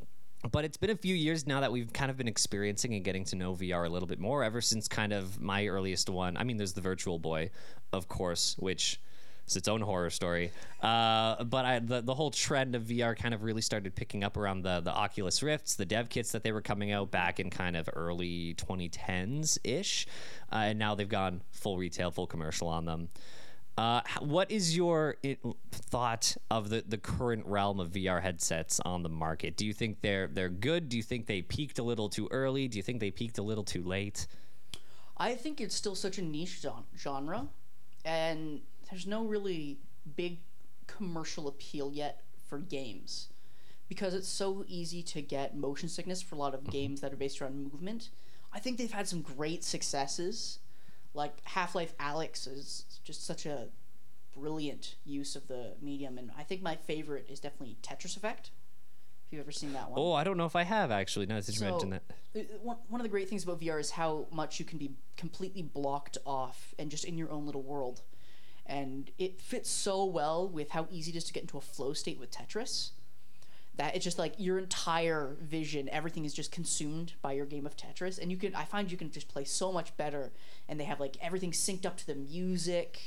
but 0.51 0.65
it's 0.65 0.77
been 0.77 0.91
a 0.91 0.97
few 0.97 1.15
years 1.15 1.47
now 1.47 1.61
that 1.61 1.71
we've 1.71 1.93
kind 1.93 2.11
of 2.11 2.17
been 2.17 2.27
experiencing 2.27 2.95
and 2.95 3.05
getting 3.05 3.25
to 3.27 3.37
know 3.37 3.55
VR 3.55 3.87
a 3.87 3.89
little 3.89 4.09
bit 4.09 4.19
more 4.19 4.43
ever 4.43 4.61
since 4.61 4.89
kind 4.89 5.13
of 5.13 5.41
my 5.41 5.67
earliest 5.67 6.11
one. 6.11 6.37
I 6.37 6.45
mean, 6.45 6.57
there's 6.57 6.73
the 6.73 6.81
Virtual 6.81 7.19
Boy, 7.19 7.51
of 7.93 8.09
course, 8.09 8.57
which 8.59 9.01
is 9.47 9.57
its 9.57 9.69
own 9.69 9.81
horror 9.81 10.11
story. 10.11 10.51
Uh, 10.83 11.43
but 11.45 11.65
I, 11.65 11.79
the, 11.79 12.01
the 12.01 12.15
whole 12.15 12.31
trend 12.31 12.75
of 12.75 12.85
VR 12.85 13.17
kind 13.17 13.35
of 13.35 13.43
really 13.43 13.63
started 13.63 13.95
picking 13.95 14.25
up 14.25 14.37
around 14.37 14.63
the, 14.63 14.81
the 14.81 14.93
Oculus 14.93 15.43
Rifts, 15.43 15.75
the 15.75 15.85
dev 15.85 16.09
kits 16.09 16.33
that 16.33 16.43
they 16.43 16.53
were 16.53 16.63
coming 16.63 16.93
out 16.93 17.11
back 17.11 17.41
in 17.41 17.51
kind 17.51 17.77
of 17.77 17.89
early 17.93 18.55
2010s 18.55 19.59
ish. 19.65 20.07
Uh, 20.53 20.57
and 20.57 20.79
now 20.79 20.95
they've 20.95 21.09
gone 21.09 21.43
full 21.51 21.77
retail, 21.77 22.11
full 22.11 22.27
commercial 22.27 22.69
on 22.69 22.85
them. 22.85 23.09
Uh, 23.79 24.03
what 24.21 24.51
is 24.51 24.77
your 24.77 25.17
i 25.25 25.37
thought 25.71 26.37
of 26.51 26.69
the, 26.69 26.85
the 26.87 26.99
current 26.99 27.47
realm 27.47 27.81
of 27.81 27.93
VR 27.93 28.21
headsets 28.21 28.81
on 28.81 29.03
the 29.03 29.09
market? 29.09 29.57
Do 29.57 29.65
you 29.65 29.73
think 29.73 30.03
they're 30.03 30.27
they're 30.27 30.51
good? 30.51 30.91
Do 30.91 30.97
you 30.99 31.03
think 31.03 31.27
they 31.27 31.41
peaked 31.41 31.79
a 31.79 31.83
little 31.83 32.11
too 32.11 32.29
early? 32.31 32.69
Do 32.69 32.77
you 32.77 32.83
think 32.83 33.01
they 33.01 33.11
peaked 33.11 33.39
a 33.39 33.43
little 33.43 33.65
too 33.65 33.83
late? 33.83 34.27
I 35.17 35.35
think 35.35 35.61
it's 35.61 35.75
still 35.75 35.95
such 35.95 36.19
a 36.19 36.23
niche 36.23 36.67
genre, 36.99 37.49
and 38.05 38.61
there's 38.93 39.07
no 39.07 39.25
really 39.25 39.79
big 40.17 40.39
commercial 40.87 41.49
appeal 41.49 41.91
yet 41.95 42.21
for 42.47 42.59
games 42.59 43.29
because 43.89 44.13
it's 44.13 44.29
so 44.29 44.65
easy 44.69 45.03
to 45.03 45.23
get 45.23 45.57
motion 45.57 45.89
sickness 45.89 46.21
for 46.21 46.35
a 46.35 46.39
lot 46.39 46.53
of 46.55 46.69
games 46.71 47.01
that 47.01 47.11
are 47.11 47.17
based 47.17 47.41
around 47.41 47.57
movement. 47.73 48.11
I 48.53 48.59
think 48.59 48.77
they've 48.77 48.93
had 48.93 49.09
some 49.09 49.23
great 49.23 49.65
successes, 49.65 50.59
like 51.15 51.33
Half 51.45 51.75
Life 51.75 51.97
Alyx 51.97 52.47
is 52.47 52.85
just 53.03 53.25
such 53.27 53.47
a 53.47 53.69
brilliant 54.37 54.97
use 55.07 55.37
of 55.37 55.49
the 55.49 55.73
medium, 55.81 56.19
and 56.19 56.31
I 56.37 56.43
think 56.43 56.61
my 56.61 56.77
favorite 56.77 57.27
is 57.31 57.41
definitely 57.41 57.79
Tetris 57.83 58.17
Effect. 58.19 58.51
If 59.27 59.33
you've 59.33 59.41
ever 59.41 59.53
seen 59.53 59.73
that 59.73 59.91
one. 59.91 59.99
Oh, 59.99 60.13
I 60.13 60.25
don't 60.25 60.37
know 60.37 60.45
if 60.45 60.55
I 60.57 60.65
have 60.65 60.91
actually. 60.91 61.25
Now 61.25 61.37
that 61.37 61.49
you 61.49 61.55
So, 61.55 61.65
mentioned 61.71 61.93
that. 61.95 62.03
uh, 62.37 62.41
One, 62.63 62.77
one 62.89 63.01
of 63.01 63.05
the 63.05 63.09
great 63.09 63.31
things 63.31 63.45
about 63.45 63.59
VR 63.63 63.81
is 63.81 63.91
how 63.93 64.27
much 64.31 64.59
you 64.59 64.67
can 64.67 64.77
be 64.77 64.91
completely 65.17 65.63
blocked 65.63 66.19
off 66.27 66.75
and 66.79 66.91
just 66.91 67.05
in 67.05 67.17
your 67.17 67.31
own 67.31 67.47
little 67.47 67.63
world. 67.63 68.03
And 68.67 69.11
it 69.19 69.41
fits 69.41 69.71
so 69.71 70.05
well 70.05 70.49
with 70.49 70.71
how 70.71 70.87
easy 70.91 71.11
it 71.11 71.17
is 71.17 71.25
to 71.25 71.33
get 71.33 71.43
into 71.43 71.59
a 71.59 71.61
flow 71.61 71.93
state 71.93 72.19
with 72.19 72.31
Tetris 72.31 72.91
that 73.77 73.95
it's 73.95 74.05
just 74.05 74.19
like 74.19 74.35
your 74.37 74.59
entire 74.59 75.37
vision, 75.41 75.89
everything 75.91 76.25
is 76.25 76.35
just 76.35 76.53
consumed 76.53 77.15
by 77.23 77.33
your 77.33 77.47
game 77.47 77.65
of 77.65 77.77
Tetris. 77.77 78.19
And 78.21 78.31
you 78.31 78.37
can, 78.37 78.55
I 78.55 78.65
find 78.65 78.91
you 78.91 78.99
can 78.99 79.11
just 79.11 79.29
play 79.29 79.45
so 79.45 79.73
much 79.73 79.97
better. 79.97 80.33
And 80.69 80.79
they 80.79 80.85
have 80.85 81.01
like 81.01 81.17
everything 81.23 81.53
synced 81.53 81.87
up 81.87 81.97
to 81.99 82.07
the 82.07 82.15
music. 82.15 83.01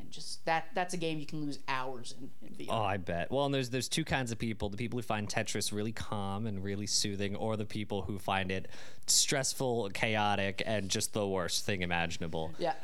And 0.00 0.10
just 0.10 0.44
that, 0.46 0.66
that's 0.74 0.94
a 0.94 0.96
game 0.96 1.18
you 1.18 1.26
can 1.26 1.40
lose 1.40 1.58
hours 1.68 2.14
in, 2.20 2.30
in 2.46 2.54
VR. 2.54 2.66
Oh, 2.70 2.82
I 2.82 2.96
bet. 2.96 3.30
Well, 3.30 3.44
and 3.46 3.54
there's 3.54 3.70
there's 3.70 3.88
two 3.88 4.04
kinds 4.04 4.32
of 4.32 4.38
people: 4.38 4.68
the 4.68 4.76
people 4.76 4.98
who 4.98 5.02
find 5.02 5.28
Tetris 5.28 5.72
really 5.72 5.92
calm 5.92 6.46
and 6.46 6.62
really 6.62 6.86
soothing, 6.86 7.36
or 7.36 7.56
the 7.56 7.66
people 7.66 8.02
who 8.02 8.18
find 8.18 8.50
it 8.50 8.68
stressful, 9.06 9.90
chaotic, 9.90 10.62
and 10.66 10.88
just 10.88 11.12
the 11.12 11.26
worst 11.26 11.64
thing 11.64 11.82
imaginable. 11.82 12.52
Yeah, 12.58 12.74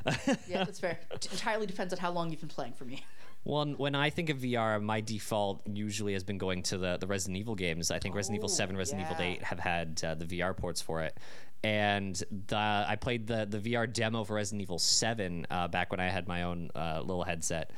yeah, 0.49 0.64
that's 0.64 0.80
fair. 0.80 0.99
It 1.14 1.33
entirely 1.33 1.66
depends 1.66 1.92
on 1.92 1.99
how 1.99 2.11
long 2.11 2.30
you've 2.30 2.40
been 2.40 2.49
playing 2.49 2.73
for 2.73 2.85
me. 2.85 3.04
Well, 3.44 3.66
when 3.76 3.94
I 3.94 4.09
think 4.11 4.30
of 4.30 4.38
VR, 4.38 4.83
my 4.83 5.00
default 5.02 5.61
usually 5.66 6.14
has 6.14 6.25
been 6.25 6.38
going 6.38 6.62
to 6.64 6.78
the, 6.78 6.97
the 6.97 7.06
Resident 7.06 7.37
Evil 7.37 7.54
games. 7.54 7.90
I 7.90 7.99
think 7.99 8.14
Resident 8.14 8.38
Evil 8.38 8.50
Oh, 8.50 8.54
7, 8.54 8.76
Resident 8.76 9.06
Evil 9.06 9.23
8 9.23 9.42
have 9.42 9.59
had 9.61 10.00
uh, 10.02 10.14
the 10.14 10.25
VR 10.25 10.56
ports 10.56 10.80
for 10.80 11.02
it. 11.02 11.16
And 11.64 12.23
the, 12.49 12.56
I 12.56 12.97
played 13.00 13.26
the, 13.26 13.47
the 13.49 13.59
VR 13.59 13.90
demo 13.90 14.23
for 14.23 14.35
Resident 14.35 14.62
Evil 14.62 14.78
7 14.78 15.47
uh, 15.50 15.68
back 15.68 15.90
when 15.90 15.99
I 16.00 16.09
had 16.11 16.28
my 16.28 16.42
own 16.42 16.71
uh, 16.75 17.00
little 17.00 17.25
headset. 17.25 17.71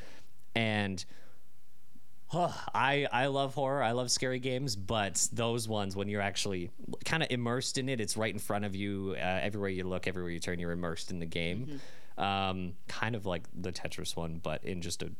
And 0.56 1.04
huh, 2.26 2.50
I, 2.74 3.06
I 3.12 3.26
love 3.26 3.54
horror. 3.54 3.82
I 3.82 3.92
love 3.92 4.10
scary 4.10 4.40
games. 4.40 4.74
But 4.74 5.28
those 5.32 5.68
ones, 5.68 5.94
when 5.94 6.08
you're 6.08 6.20
actually 6.20 6.70
kind 7.04 7.22
of 7.22 7.28
immersed 7.30 7.78
in 7.78 7.88
it, 7.88 8.00
it's 8.00 8.16
right 8.16 8.32
in 8.32 8.40
front 8.40 8.64
of 8.64 8.74
you. 8.74 9.14
Uh, 9.16 9.20
everywhere 9.42 9.70
you 9.70 9.84
look, 9.84 10.06
everywhere 10.08 10.32
you 10.32 10.40
turn, 10.40 10.58
you're 10.58 10.72
immersed 10.72 11.10
in 11.10 11.20
the 11.20 11.26
game. 11.26 11.80
Um, 12.18 12.72
kind 12.88 13.14
of 13.14 13.24
like 13.24 13.44
the 13.54 13.70
Tetris 13.72 14.16
one, 14.16 14.40
but 14.42 14.64
in 14.64 14.80
just 14.82 15.02
a 15.02 15.12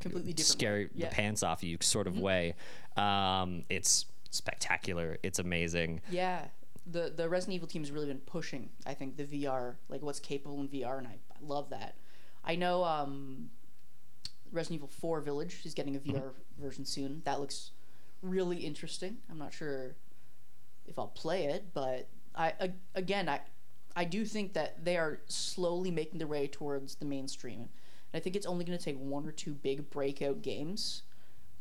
Completely 0.00 0.32
way. 0.32 0.90
Yeah. 0.94 1.08
the 1.08 1.14
pants 1.14 1.42
off 1.42 1.62
you 1.62 1.78
sort 1.80 2.06
of 2.06 2.18
way. 2.18 2.54
Um, 2.96 3.64
it's 3.68 4.06
spectacular. 4.30 5.18
It's 5.22 5.38
amazing. 5.38 6.00
Yeah, 6.10 6.46
the 6.86 7.12
the 7.14 7.28
Resident 7.28 7.56
Evil 7.56 7.68
team 7.68 7.82
has 7.82 7.90
really 7.90 8.06
been 8.06 8.18
pushing. 8.18 8.70
I 8.86 8.94
think 8.94 9.16
the 9.16 9.24
VR, 9.24 9.76
like 9.88 10.02
what's 10.02 10.20
capable 10.20 10.60
in 10.60 10.68
VR, 10.68 10.98
and 10.98 11.06
I, 11.06 11.12
I 11.32 11.38
love 11.40 11.70
that. 11.70 11.96
I 12.44 12.56
know 12.56 12.84
um, 12.84 13.50
Resident 14.50 14.78
Evil 14.78 14.88
Four 14.88 15.20
Village 15.20 15.60
is 15.64 15.74
getting 15.74 15.96
a 15.96 16.00
VR 16.00 16.32
version 16.60 16.84
soon. 16.84 17.22
That 17.24 17.40
looks 17.40 17.70
really 18.22 18.58
interesting. 18.58 19.18
I'm 19.30 19.38
not 19.38 19.52
sure 19.52 19.94
if 20.86 20.98
I'll 20.98 21.08
play 21.08 21.46
it, 21.46 21.66
but 21.72 22.08
I 22.34 22.72
again 22.94 23.28
I 23.28 23.40
I 23.94 24.04
do 24.04 24.24
think 24.24 24.54
that 24.54 24.84
they 24.84 24.96
are 24.96 25.20
slowly 25.26 25.90
making 25.90 26.18
their 26.18 26.28
way 26.28 26.46
towards 26.46 26.96
the 26.96 27.04
mainstream. 27.04 27.60
And 27.60 27.68
I 28.14 28.20
think 28.20 28.36
it's 28.36 28.46
only 28.46 28.64
going 28.64 28.78
to 28.78 28.84
take 28.84 28.98
one 28.98 29.26
or 29.26 29.32
two 29.32 29.52
big 29.52 29.90
breakout 29.90 30.42
games 30.42 31.02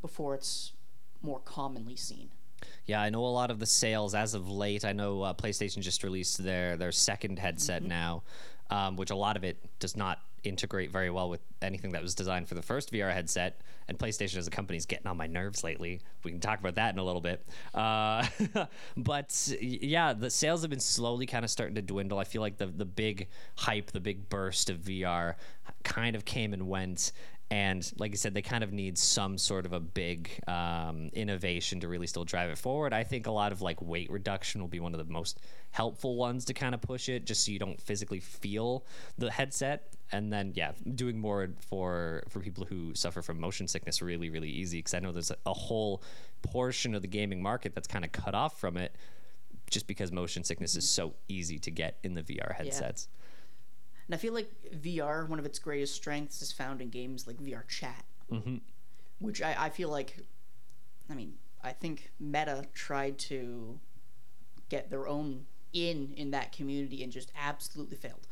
before 0.01 0.35
it's 0.35 0.73
more 1.21 1.39
commonly 1.39 1.95
seen. 1.95 2.31
Yeah, 2.85 3.01
I 3.01 3.09
know 3.09 3.25
a 3.25 3.27
lot 3.27 3.51
of 3.51 3.59
the 3.59 3.65
sales 3.65 4.15
as 4.15 4.33
of 4.33 4.49
late. 4.49 4.85
I 4.85 4.93
know 4.93 5.21
uh, 5.21 5.33
PlayStation 5.33 5.79
just 5.79 6.03
released 6.03 6.43
their 6.43 6.77
their 6.77 6.91
second 6.91 7.39
headset 7.39 7.83
now, 7.83 8.23
um, 8.69 8.95
which 8.95 9.11
a 9.11 9.15
lot 9.15 9.37
of 9.37 9.43
it 9.43 9.57
does 9.79 9.95
not 9.95 10.19
integrate 10.43 10.91
very 10.91 11.09
well 11.09 11.29
with 11.29 11.41
anything 11.61 11.91
that 11.91 12.01
was 12.01 12.15
designed 12.15 12.47
for 12.47 12.55
the 12.55 12.61
first 12.61 12.91
VR 12.91 13.13
headset. 13.13 13.61
And 13.87 13.97
PlayStation 13.97 14.37
as 14.37 14.47
a 14.47 14.51
company 14.51 14.77
is 14.77 14.85
getting 14.85 15.07
on 15.07 15.17
my 15.17 15.27
nerves 15.27 15.63
lately. 15.63 16.01
We 16.23 16.31
can 16.31 16.39
talk 16.39 16.59
about 16.59 16.75
that 16.75 16.93
in 16.93 16.99
a 16.99 17.03
little 17.03 17.21
bit. 17.21 17.45
Uh, 17.73 18.25
but 18.97 19.53
yeah, 19.61 20.13
the 20.13 20.29
sales 20.29 20.61
have 20.61 20.69
been 20.69 20.79
slowly 20.79 21.25
kind 21.25 21.43
of 21.43 21.51
starting 21.51 21.75
to 21.75 21.81
dwindle. 21.81 22.17
I 22.17 22.23
feel 22.23 22.41
like 22.41 22.57
the 22.57 22.67
the 22.67 22.85
big 22.85 23.27
hype, 23.57 23.91
the 23.91 23.99
big 23.99 24.29
burst 24.29 24.69
of 24.69 24.77
VR, 24.79 25.35
kind 25.83 26.15
of 26.15 26.25
came 26.25 26.53
and 26.53 26.67
went. 26.67 27.11
And 27.51 27.91
like 27.99 28.13
I 28.13 28.15
said, 28.15 28.33
they 28.33 28.41
kind 28.41 28.63
of 28.63 28.71
need 28.71 28.97
some 28.97 29.37
sort 29.37 29.65
of 29.65 29.73
a 29.73 29.79
big 29.79 30.31
um, 30.47 31.09
innovation 31.11 31.81
to 31.81 31.89
really 31.89 32.07
still 32.07 32.23
drive 32.23 32.49
it 32.49 32.57
forward. 32.57 32.93
I 32.93 33.03
think 33.03 33.27
a 33.27 33.31
lot 33.31 33.51
of 33.51 33.61
like 33.61 33.81
weight 33.81 34.09
reduction 34.09 34.61
will 34.61 34.69
be 34.69 34.79
one 34.79 34.93
of 34.93 35.05
the 35.05 35.11
most 35.11 35.41
helpful 35.71 36.15
ones 36.15 36.45
to 36.45 36.53
kind 36.53 36.73
of 36.73 36.81
push 36.81 37.09
it, 37.09 37.25
just 37.25 37.43
so 37.43 37.51
you 37.51 37.59
don't 37.59 37.79
physically 37.79 38.21
feel 38.21 38.85
the 39.17 39.29
headset. 39.29 39.93
And 40.13 40.31
then 40.31 40.53
yeah, 40.55 40.71
doing 40.95 41.19
more 41.19 41.49
for 41.69 42.23
for 42.29 42.39
people 42.39 42.63
who 42.63 42.95
suffer 42.95 43.21
from 43.21 43.37
motion 43.39 43.67
sickness 43.67 44.01
really 44.01 44.29
really 44.29 44.49
easy 44.49 44.79
because 44.79 44.93
I 44.93 44.99
know 44.99 45.11
there's 45.11 45.31
a, 45.31 45.37
a 45.45 45.53
whole 45.53 46.03
portion 46.43 46.95
of 46.95 47.01
the 47.01 47.07
gaming 47.09 47.43
market 47.43 47.75
that's 47.75 47.87
kind 47.87 48.05
of 48.05 48.13
cut 48.13 48.33
off 48.33 48.61
from 48.61 48.77
it, 48.77 48.95
just 49.69 49.87
because 49.87 50.09
motion 50.09 50.45
sickness 50.45 50.77
is 50.77 50.89
so 50.89 51.15
easy 51.27 51.59
to 51.59 51.71
get 51.71 51.97
in 52.01 52.13
the 52.13 52.23
VR 52.23 52.53
headsets. 52.55 53.09
And 54.11 54.17
I 54.17 54.19
feel 54.19 54.33
like 54.33 54.51
VR, 54.75 55.25
one 55.25 55.39
of 55.39 55.45
its 55.45 55.57
greatest 55.57 55.95
strengths, 55.95 56.41
is 56.41 56.51
found 56.51 56.81
in 56.81 56.89
games 56.89 57.27
like 57.27 57.37
VR 57.37 57.65
Chat, 57.65 58.03
mm-hmm. 58.29 58.57
which 59.19 59.41
I, 59.41 59.55
I 59.57 59.69
feel 59.69 59.87
like, 59.87 60.17
I 61.09 61.13
mean, 61.13 61.35
I 61.63 61.71
think 61.71 62.11
Meta 62.19 62.65
tried 62.73 63.17
to 63.19 63.79
get 64.67 64.89
their 64.89 65.07
own 65.07 65.45
in 65.71 66.13
in 66.17 66.31
that 66.31 66.51
community 66.51 67.03
and 67.03 67.09
just 67.09 67.31
absolutely 67.41 67.95
failed. 67.95 68.27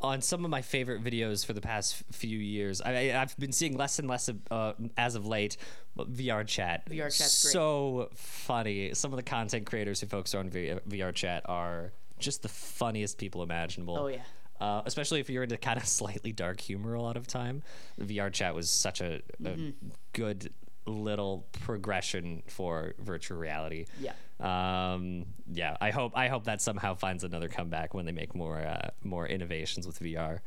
on 0.00 0.20
some 0.20 0.44
of 0.44 0.50
my 0.52 0.62
favorite 0.62 1.02
videos 1.02 1.44
for 1.44 1.54
the 1.54 1.60
past 1.60 2.04
few 2.12 2.38
years. 2.38 2.80
I, 2.80 3.20
I've 3.20 3.36
been 3.36 3.50
seeing 3.50 3.76
less 3.76 3.98
and 3.98 4.06
less 4.06 4.28
of, 4.28 4.38
uh, 4.48 4.74
as 4.96 5.16
of 5.16 5.26
late. 5.26 5.56
But 5.96 6.12
VR 6.12 6.46
chat, 6.46 6.88
VR 6.88 7.06
chat's 7.06 7.42
great. 7.42 7.52
so 7.52 8.10
funny. 8.14 8.94
Some 8.94 9.12
of 9.12 9.16
the 9.16 9.24
content 9.24 9.66
creators 9.66 10.00
who 10.00 10.06
focus 10.06 10.36
on 10.36 10.50
v- 10.50 10.78
VR 10.88 11.12
chat 11.12 11.42
are 11.46 11.90
just 12.20 12.42
the 12.42 12.48
funniest 12.48 13.18
people 13.18 13.42
imaginable. 13.42 13.98
Oh, 13.98 14.06
yeah. 14.06 14.22
Uh, 14.60 14.82
especially 14.86 15.20
if 15.20 15.28
you're 15.28 15.42
into 15.42 15.56
kind 15.56 15.78
of 15.78 15.86
slightly 16.00 16.32
dark 16.32 16.60
humor 16.60 16.94
a 16.94 17.02
lot 17.02 17.16
of 17.16 17.26
time. 17.26 17.62
VR 18.00 18.32
chat 18.32 18.54
was 18.54 18.70
such 18.70 19.00
a, 19.00 19.16
a 19.44 19.48
Mm-hmm. 19.50 19.88
good 20.12 20.52
little 20.86 21.46
progression 21.62 22.42
for 22.46 22.92
virtual 22.98 23.38
reality. 23.38 23.86
Yeah. 24.00 24.12
Um, 24.40 25.24
yeah, 25.52 25.76
I 25.80 25.90
hope 25.90 26.12
I 26.14 26.28
hope 26.28 26.44
that 26.44 26.60
somehow 26.60 26.94
finds 26.94 27.24
another 27.24 27.48
comeback 27.48 27.94
when 27.94 28.04
they 28.04 28.12
make 28.12 28.34
more 28.34 28.58
uh, 28.58 28.90
more 29.02 29.26
innovations 29.26 29.86
with 29.86 29.98
VR. 30.00 30.40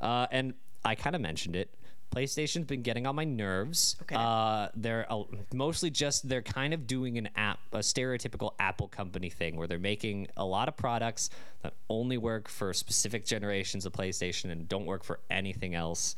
Uh, 0.00 0.26
and 0.30 0.54
I 0.84 0.94
kind 0.94 1.14
of 1.16 1.22
mentioned 1.22 1.54
it. 1.56 1.70
PlayStation's 2.10 2.66
been 2.66 2.82
getting 2.82 3.06
on 3.06 3.14
my 3.14 3.24
nerves. 3.24 3.96
Okay. 4.02 4.16
Uh, 4.18 4.68
they're 4.74 5.10
uh, 5.12 5.24
mostly 5.52 5.90
just 5.90 6.28
they're 6.28 6.42
kind 6.42 6.72
of 6.72 6.86
doing 6.86 7.18
an 7.18 7.28
app, 7.36 7.58
a 7.72 7.78
stereotypical 7.78 8.54
Apple 8.58 8.88
company 8.88 9.30
thing, 9.30 9.56
where 9.56 9.68
they're 9.68 9.78
making 9.78 10.28
a 10.36 10.44
lot 10.44 10.68
of 10.68 10.76
products 10.76 11.30
that 11.62 11.74
only 11.88 12.16
work 12.18 12.48
for 12.48 12.72
specific 12.72 13.24
generations 13.24 13.84
of 13.84 13.92
PlayStation 13.92 14.50
and 14.50 14.68
don't 14.68 14.86
work 14.86 15.04
for 15.04 15.20
anything 15.30 15.74
else. 15.74 16.16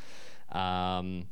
Um, 0.53 1.27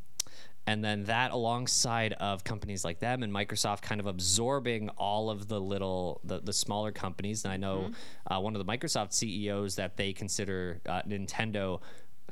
and 0.68 0.84
then 0.84 1.04
that 1.04 1.30
alongside 1.30 2.12
of 2.14 2.44
companies 2.44 2.84
like 2.84 2.98
them 2.98 3.22
and 3.22 3.32
microsoft 3.32 3.80
kind 3.80 4.00
of 4.00 4.06
absorbing 4.06 4.90
all 4.90 5.30
of 5.30 5.48
the 5.48 5.58
little 5.58 6.20
the, 6.24 6.40
the 6.40 6.52
smaller 6.52 6.92
companies 6.92 7.44
and 7.44 7.52
i 7.52 7.56
know 7.56 7.90
uh, 8.26 8.38
one 8.38 8.54
of 8.54 8.64
the 8.64 8.70
microsoft 8.70 9.14
ceos 9.14 9.76
that 9.76 9.96
they 9.96 10.12
consider 10.12 10.78
uh, 10.86 11.00
nintendo 11.08 11.80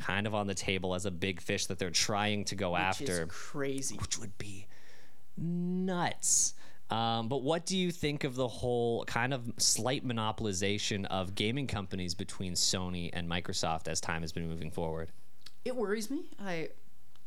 kind 0.00 0.26
of 0.26 0.34
on 0.34 0.46
the 0.46 0.54
table 0.54 0.94
as 0.94 1.06
a 1.06 1.10
big 1.10 1.40
fish 1.40 1.66
that 1.66 1.78
they're 1.78 1.90
trying 1.90 2.44
to 2.46 2.54
go 2.54 2.72
Which 2.72 2.80
after 2.80 3.22
is 3.24 3.28
crazy. 3.28 3.96
which 3.96 4.18
would 4.18 4.36
be 4.38 4.66
nuts. 5.36 6.54
Um, 6.88 7.28
but 7.28 7.42
what 7.42 7.66
do 7.66 7.76
you 7.76 7.90
think 7.90 8.22
of 8.22 8.36
the 8.36 8.46
whole 8.46 9.04
kind 9.06 9.34
of 9.34 9.50
slight 9.58 10.06
monopolization 10.06 11.04
of 11.06 11.34
gaming 11.34 11.66
companies 11.66 12.14
between 12.14 12.52
Sony 12.52 13.10
and 13.12 13.28
Microsoft 13.28 13.88
as 13.88 14.00
time 14.00 14.20
has 14.22 14.30
been 14.32 14.46
moving 14.48 14.70
forward? 14.70 15.10
It 15.64 15.74
worries 15.74 16.10
me. 16.10 16.26
I 16.40 16.68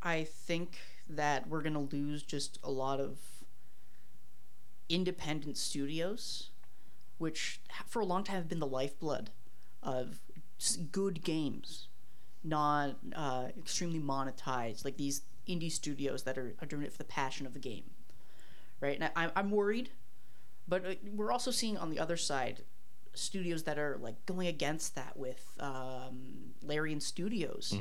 I 0.01 0.23
think 0.23 0.77
that 1.09 1.49
we're 1.49 1.61
gonna 1.61 1.81
lose 1.81 2.23
just 2.23 2.57
a 2.63 2.71
lot 2.71 3.01
of 3.01 3.17
independent 4.87 5.57
studios, 5.57 6.51
which 7.17 7.59
for 7.85 7.99
a 7.99 8.05
long 8.05 8.23
time 8.23 8.37
have 8.37 8.47
been 8.47 8.59
the 8.59 8.65
lifeblood 8.67 9.29
of 9.83 10.19
good 10.93 11.21
games, 11.21 11.88
not 12.43 12.95
uh, 13.15 13.47
extremely 13.57 13.99
monetized, 13.99 14.85
like 14.85 14.97
these 14.97 15.21
indie 15.47 15.71
studios 15.71 16.23
that 16.23 16.37
are, 16.37 16.55
are 16.61 16.65
doing 16.65 16.83
it 16.83 16.91
for 16.91 16.97
the 16.97 17.03
passion 17.03 17.45
of 17.45 17.53
the 17.53 17.59
game, 17.59 17.83
right? 18.79 18.99
And 18.99 19.11
I, 19.15 19.31
I'm 19.35 19.51
worried, 19.51 19.89
but 20.67 20.85
uh, 20.85 20.93
we're 21.13 21.31
also 21.31 21.51
seeing 21.51 21.77
on 21.77 21.89
the 21.89 21.99
other 21.99 22.17
side 22.17 22.63
studios 23.13 23.63
that 23.63 23.77
are 23.77 23.97
like 24.01 24.25
going 24.25 24.47
against 24.47 24.95
that 24.95 25.17
with 25.17 25.43
um, 25.59 26.53
Larian 26.63 26.99
Studios. 26.99 27.73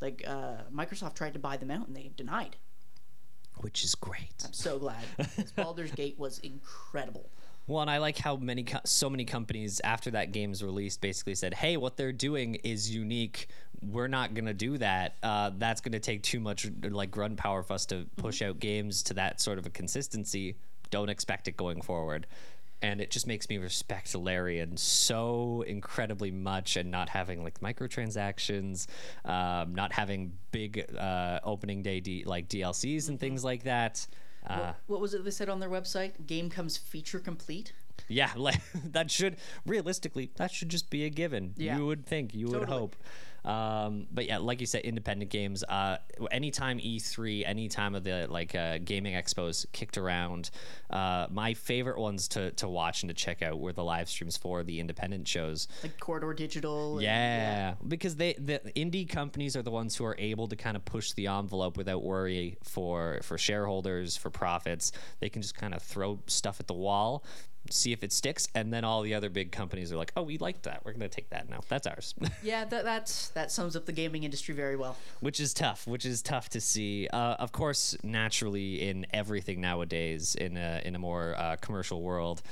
Like 0.00 0.24
uh, 0.26 0.62
Microsoft 0.74 1.14
tried 1.14 1.34
to 1.34 1.38
buy 1.38 1.56
them 1.56 1.70
out 1.70 1.86
and 1.86 1.96
they 1.96 2.10
denied. 2.16 2.56
Which 3.58 3.84
is 3.84 3.94
great. 3.94 4.32
I'm 4.44 4.54
so 4.54 4.78
glad. 4.78 5.04
Baldur's 5.56 5.92
Gate 5.92 6.18
was 6.18 6.38
incredible. 6.38 7.28
Well, 7.70 7.82
and 7.82 7.90
I 7.90 7.98
like 7.98 8.18
how 8.18 8.34
many, 8.34 8.64
co- 8.64 8.80
so 8.84 9.08
many 9.08 9.24
companies 9.24 9.80
after 9.84 10.10
that 10.10 10.32
game's 10.32 10.60
released 10.60 11.00
basically 11.00 11.36
said, 11.36 11.54
"Hey, 11.54 11.76
what 11.76 11.96
they're 11.96 12.10
doing 12.10 12.56
is 12.56 12.92
unique. 12.92 13.46
We're 13.80 14.08
not 14.08 14.34
gonna 14.34 14.54
do 14.54 14.76
that. 14.78 15.14
Uh, 15.22 15.52
that's 15.56 15.80
gonna 15.80 16.00
take 16.00 16.24
too 16.24 16.40
much 16.40 16.66
like 16.82 17.16
run 17.16 17.36
power 17.36 17.62
for 17.62 17.74
us 17.74 17.86
to 17.86 18.06
push 18.16 18.42
out 18.42 18.58
games 18.58 19.04
to 19.04 19.14
that 19.14 19.40
sort 19.40 19.56
of 19.56 19.66
a 19.66 19.70
consistency. 19.70 20.56
Don't 20.90 21.10
expect 21.10 21.46
it 21.46 21.56
going 21.56 21.80
forward." 21.80 22.26
And 22.82 23.00
it 23.00 23.12
just 23.12 23.28
makes 23.28 23.48
me 23.48 23.58
respect 23.58 24.16
Larian 24.16 24.76
so 24.76 25.62
incredibly 25.64 26.32
much, 26.32 26.76
and 26.76 26.90
not 26.90 27.08
having 27.08 27.44
like 27.44 27.60
microtransactions, 27.60 28.88
um, 29.24 29.76
not 29.76 29.92
having 29.92 30.32
big 30.50 30.92
uh, 30.98 31.38
opening 31.44 31.82
day 31.82 32.00
D- 32.00 32.24
like 32.26 32.48
DLCs 32.48 33.08
and 33.08 33.20
things 33.20 33.44
like 33.44 33.62
that. 33.62 34.08
Uh, 34.46 34.56
What, 34.56 34.76
what 34.86 35.00
was 35.00 35.14
it 35.14 35.24
they 35.24 35.30
said 35.30 35.48
on 35.48 35.60
their 35.60 35.68
website? 35.70 36.26
Game 36.26 36.50
comes 36.50 36.76
feature 36.76 37.18
complete. 37.18 37.72
Yeah, 38.08 38.30
like 38.36 38.60
that 38.92 39.10
should 39.10 39.36
realistically 39.66 40.30
that 40.36 40.50
should 40.50 40.68
just 40.68 40.90
be 40.90 41.04
a 41.04 41.10
given. 41.10 41.54
Yeah. 41.56 41.76
You 41.76 41.86
would 41.86 42.06
think, 42.06 42.34
you 42.34 42.48
would 42.48 42.68
hope. 42.68 42.96
Um, 43.44 44.06
but 44.12 44.26
yeah, 44.26 44.38
like 44.38 44.60
you 44.60 44.66
said, 44.66 44.82
independent 44.82 45.30
games. 45.30 45.64
Uh, 45.64 45.96
anytime 46.30 46.78
E3, 46.78 47.44
anytime 47.46 47.94
of 47.94 48.04
the 48.04 48.26
like 48.28 48.54
uh, 48.54 48.78
gaming 48.78 49.14
expos 49.14 49.66
kicked 49.72 49.96
around, 49.96 50.50
uh, 50.90 51.26
my 51.30 51.54
favorite 51.54 51.98
ones 51.98 52.28
to 52.28 52.50
to 52.52 52.68
watch 52.68 53.02
and 53.02 53.08
to 53.08 53.14
check 53.14 53.42
out 53.42 53.58
were 53.58 53.72
the 53.72 53.84
live 53.84 54.08
streams 54.08 54.36
for 54.36 54.62
the 54.62 54.80
independent 54.80 55.26
shows. 55.26 55.68
Like 55.82 55.98
Corridor 56.00 56.34
Digital. 56.34 56.94
and- 56.94 57.02
Yeah, 57.02 57.74
because 57.86 58.16
they 58.16 58.34
the 58.34 58.60
indie 58.76 59.08
companies 59.08 59.56
are 59.56 59.62
the 59.62 59.70
ones 59.70 59.96
who 59.96 60.04
are 60.04 60.16
able 60.18 60.46
to 60.48 60.56
kind 60.56 60.76
of 60.76 60.84
push 60.84 61.12
the 61.12 61.26
envelope 61.28 61.76
without 61.76 62.02
worry 62.02 62.58
for 62.62 63.20
for 63.22 63.38
shareholders 63.38 64.16
for 64.16 64.30
profits. 64.30 64.92
They 65.20 65.28
can 65.28 65.42
just 65.42 65.54
kind 65.54 65.74
of 65.74 65.82
throw 65.82 66.20
stuff 66.26 66.60
at 66.60 66.66
the 66.66 66.74
wall, 66.74 67.24
see 67.68 67.92
if 67.92 68.02
it 68.02 68.12
sticks, 68.12 68.48
and 68.54 68.72
then 68.72 68.84
all 68.84 69.02
the 69.02 69.14
other 69.14 69.28
big 69.28 69.52
companies 69.52 69.92
are 69.92 69.96
like, 69.96 70.12
"Oh, 70.16 70.22
we 70.22 70.38
like 70.38 70.62
that. 70.62 70.84
We're 70.84 70.92
gonna 70.92 71.08
take 71.08 71.30
that 71.30 71.48
now. 71.48 71.60
That's 71.68 71.86
ours." 71.86 72.14
Yeah, 72.42 72.64
that 72.64 72.84
that's 72.84 73.28
that 73.30 73.50
sums 73.52 73.76
up 73.76 73.84
the 73.86 73.92
gaming 73.92 74.24
industry 74.24 74.54
very 74.54 74.76
well. 74.76 74.96
which 75.20 75.40
is 75.40 75.52
tough. 75.52 75.86
Which 75.86 76.06
is 76.06 76.22
tough 76.22 76.48
to 76.50 76.60
see. 76.60 77.06
Uh, 77.12 77.34
of 77.38 77.52
course, 77.52 77.96
naturally, 78.02 78.80
in 78.88 79.06
everything 79.12 79.60
nowadays, 79.60 80.34
in 80.34 80.56
a 80.56 80.80
in 80.84 80.94
a 80.94 80.98
more 80.98 81.34
uh, 81.36 81.56
commercial 81.60 82.00
world, 82.02 82.42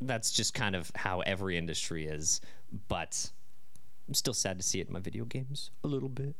that's 0.00 0.30
just 0.32 0.54
kind 0.54 0.74
of 0.74 0.90
how 0.96 1.20
every 1.20 1.56
industry 1.56 2.06
is. 2.06 2.40
But 2.88 3.30
I'm 4.08 4.14
still 4.14 4.34
sad 4.34 4.58
to 4.58 4.64
see 4.64 4.80
it 4.80 4.88
in 4.88 4.92
my 4.92 5.00
video 5.00 5.24
games 5.24 5.70
a 5.84 5.88
little 5.88 6.08
bit. 6.08 6.34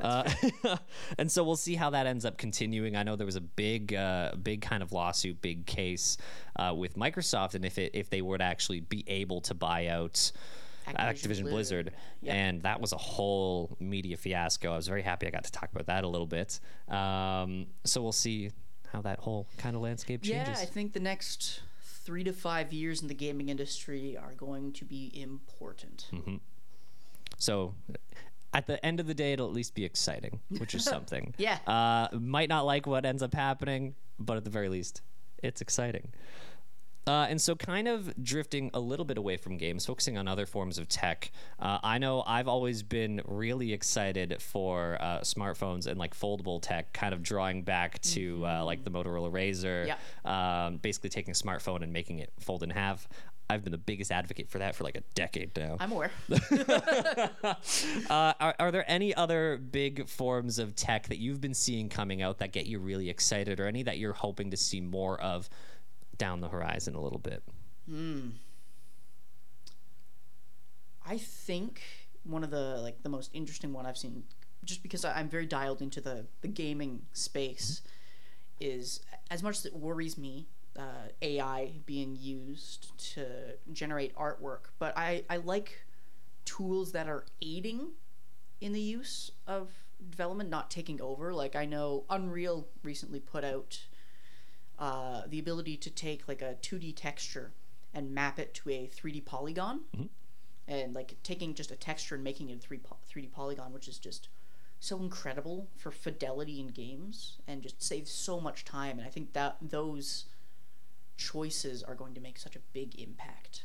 Uh, 0.00 0.28
and 1.18 1.30
so 1.30 1.44
we'll 1.44 1.56
see 1.56 1.74
how 1.74 1.90
that 1.90 2.06
ends 2.06 2.24
up 2.24 2.38
continuing. 2.38 2.96
I 2.96 3.02
know 3.02 3.16
there 3.16 3.26
was 3.26 3.36
a 3.36 3.40
big, 3.40 3.94
uh, 3.94 4.32
big 4.42 4.62
kind 4.62 4.82
of 4.82 4.92
lawsuit, 4.92 5.40
big 5.42 5.66
case 5.66 6.16
uh, 6.56 6.74
with 6.76 6.96
Microsoft, 6.96 7.54
and 7.54 7.64
if 7.64 7.78
it 7.78 7.92
if 7.94 8.08
they 8.10 8.22
were 8.22 8.38
to 8.38 8.44
actually 8.44 8.80
be 8.80 9.04
able 9.06 9.40
to 9.42 9.54
buy 9.54 9.88
out. 9.88 10.32
Activision 10.88 10.96
Activision 10.96 11.42
Blizzard, 11.42 11.84
Blizzard. 11.84 11.92
Yeah. 12.22 12.34
and 12.34 12.62
that 12.62 12.80
was 12.80 12.92
a 12.92 12.96
whole 12.96 13.76
media 13.78 14.16
fiasco. 14.16 14.72
I 14.72 14.76
was 14.76 14.88
very 14.88 15.02
happy 15.02 15.28
I 15.28 15.30
got 15.30 15.44
to 15.44 15.52
talk 15.52 15.70
about 15.70 15.86
that 15.86 16.02
a 16.02 16.08
little 16.08 16.26
bit. 16.26 16.58
Um, 16.88 17.66
so 17.84 18.02
we'll 18.02 18.10
see 18.10 18.50
how 18.92 19.00
that 19.02 19.20
whole 19.20 19.46
kind 19.58 19.76
of 19.76 19.82
landscape 19.82 20.22
changes. 20.22 20.58
Yeah, 20.58 20.60
I 20.60 20.66
think 20.66 20.92
the 20.92 20.98
next 20.98 21.60
three 21.80 22.24
to 22.24 22.32
five 22.32 22.72
years 22.72 23.00
in 23.00 23.08
the 23.08 23.14
gaming 23.14 23.48
industry 23.48 24.16
are 24.16 24.34
going 24.34 24.72
to 24.72 24.84
be 24.84 25.12
important. 25.14 26.06
So 27.42 27.74
at 28.54 28.68
the 28.68 28.84
end 28.86 29.00
of 29.00 29.08
the 29.08 29.14
day, 29.14 29.32
it'll 29.32 29.48
at 29.48 29.52
least 29.52 29.74
be 29.74 29.84
exciting, 29.84 30.38
which 30.58 30.74
is 30.76 30.84
something. 30.94 31.34
Yeah. 31.38 31.58
Uh, 31.66 32.06
might 32.16 32.48
not 32.48 32.64
like 32.64 32.86
what 32.86 33.04
ends 33.04 33.20
up 33.22 33.34
happening, 33.34 33.96
but 34.20 34.36
at 34.36 34.44
the 34.44 34.50
very 34.50 34.68
least, 34.68 35.02
it's 35.42 35.60
exciting. 35.60 36.12
Uh, 37.04 37.26
and 37.28 37.40
so, 37.42 37.56
kind 37.56 37.88
of 37.88 38.14
drifting 38.22 38.70
a 38.74 38.78
little 38.78 39.04
bit 39.04 39.18
away 39.18 39.36
from 39.36 39.56
games, 39.56 39.84
focusing 39.84 40.16
on 40.16 40.28
other 40.28 40.46
forms 40.46 40.78
of 40.78 40.86
tech. 40.86 41.32
Uh, 41.58 41.78
I 41.82 41.98
know 41.98 42.22
I've 42.24 42.46
always 42.46 42.84
been 42.84 43.20
really 43.24 43.72
excited 43.72 44.40
for 44.40 44.98
uh, 45.00 45.18
smartphones 45.22 45.88
and 45.88 45.98
like 45.98 46.14
foldable 46.14 46.62
tech, 46.62 46.92
kind 46.92 47.12
of 47.12 47.20
drawing 47.24 47.64
back 47.64 48.00
to 48.02 48.46
uh, 48.46 48.64
like 48.64 48.84
the 48.84 48.90
Motorola 48.92 49.32
Razr, 49.32 49.88
Yeah. 49.88 49.96
um, 50.66 50.76
basically 50.76 51.10
taking 51.10 51.32
a 51.32 51.34
smartphone 51.34 51.82
and 51.82 51.92
making 51.92 52.20
it 52.20 52.32
fold 52.38 52.62
in 52.62 52.70
half. 52.70 53.08
I've 53.52 53.62
been 53.64 53.72
the 53.72 53.78
biggest 53.78 54.10
advocate 54.10 54.48
for 54.48 54.58
that 54.58 54.74
for 54.74 54.84
like 54.84 54.96
a 54.96 55.02
decade 55.14 55.56
now. 55.56 55.76
I'm 55.78 55.92
aware. 55.92 56.10
Uh, 58.10 58.32
are, 58.40 58.54
are 58.58 58.70
there 58.70 58.84
any 58.90 59.14
other 59.14 59.56
big 59.56 60.08
forms 60.08 60.58
of 60.58 60.74
tech 60.74 61.08
that 61.08 61.18
you've 61.18 61.40
been 61.40 61.54
seeing 61.54 61.88
coming 61.88 62.20
out 62.22 62.38
that 62.38 62.52
get 62.52 62.66
you 62.66 62.78
really 62.78 63.08
excited, 63.08 63.60
or 63.60 63.66
any 63.66 63.82
that 63.82 63.98
you're 63.98 64.12
hoping 64.12 64.50
to 64.50 64.56
see 64.56 64.80
more 64.80 65.20
of 65.20 65.48
down 66.18 66.40
the 66.40 66.48
horizon 66.48 66.94
a 66.94 67.00
little 67.00 67.18
bit? 67.18 67.42
I 71.06 71.18
think 71.18 71.80
one 72.24 72.44
of 72.44 72.50
the 72.50 72.78
like 72.82 73.02
the 73.02 73.08
most 73.08 73.30
interesting 73.32 73.72
one 73.72 73.86
I've 73.86 73.98
seen, 73.98 74.24
just 74.64 74.82
because 74.82 75.04
I'm 75.04 75.28
very 75.28 75.46
dialed 75.46 75.82
into 75.82 76.00
the 76.00 76.26
the 76.40 76.48
gaming 76.48 77.02
space, 77.12 77.82
is 78.60 79.00
as 79.30 79.42
much 79.42 79.58
as 79.58 79.66
it 79.66 79.74
worries 79.74 80.16
me, 80.18 80.46
uh, 80.78 81.08
AI 81.20 81.72
being 81.86 82.16
used 82.16 82.96
to 83.14 83.26
generate 83.72 84.14
artwork. 84.16 84.70
But 84.78 84.96
I 84.96 85.24
I 85.28 85.36
like 85.36 85.84
tools 86.44 86.92
that 86.92 87.08
are 87.08 87.24
aiding 87.40 87.92
in 88.60 88.72
the 88.72 88.80
use 88.80 89.30
of 89.46 89.70
development, 90.10 90.50
not 90.50 90.70
taking 90.70 91.00
over. 91.00 91.32
Like 91.32 91.56
I 91.56 91.64
know 91.66 92.04
Unreal 92.10 92.68
recently 92.82 93.20
put 93.20 93.44
out 93.44 93.80
uh, 94.78 95.22
the 95.28 95.38
ability 95.38 95.76
to 95.76 95.90
take 95.90 96.26
like 96.28 96.42
a 96.42 96.56
2D 96.62 96.94
texture 96.96 97.52
and 97.94 98.14
map 98.14 98.38
it 98.38 98.54
to 98.54 98.70
a 98.70 98.90
3D 98.94 99.24
polygon, 99.24 99.80
and 100.66 100.94
like 100.94 101.16
taking 101.22 101.54
just 101.54 101.70
a 101.70 101.76
texture 101.76 102.14
and 102.14 102.24
making 102.24 102.48
it 102.50 102.56
a 102.56 102.58
3 102.60 102.78
po- 102.78 102.96
3D 103.12 103.30
polygon, 103.30 103.72
which 103.72 103.86
is 103.86 103.98
just 103.98 104.28
so 104.80 104.98
incredible 104.98 105.68
for 105.76 105.90
fidelity 105.92 106.58
in 106.58 106.68
games 106.68 107.36
and 107.46 107.62
just 107.62 107.82
saves 107.82 108.10
so 108.10 108.40
much 108.40 108.64
time. 108.64 108.98
And 108.98 109.06
I 109.06 109.10
think 109.10 109.32
that 109.34 109.56
those 109.60 110.24
choices 111.16 111.82
are 111.82 111.94
going 111.94 112.14
to 112.14 112.20
make 112.20 112.38
such 112.38 112.56
a 112.56 112.60
big 112.72 112.98
impact. 112.98 113.64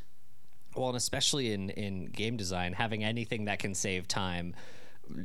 Well, 0.75 0.89
and 0.89 0.97
especially 0.97 1.53
in 1.53 1.69
in 1.71 2.05
game 2.05 2.37
design, 2.37 2.73
having 2.73 3.03
anything 3.03 3.45
that 3.45 3.59
can 3.59 3.73
save 3.73 4.07
time. 4.07 4.55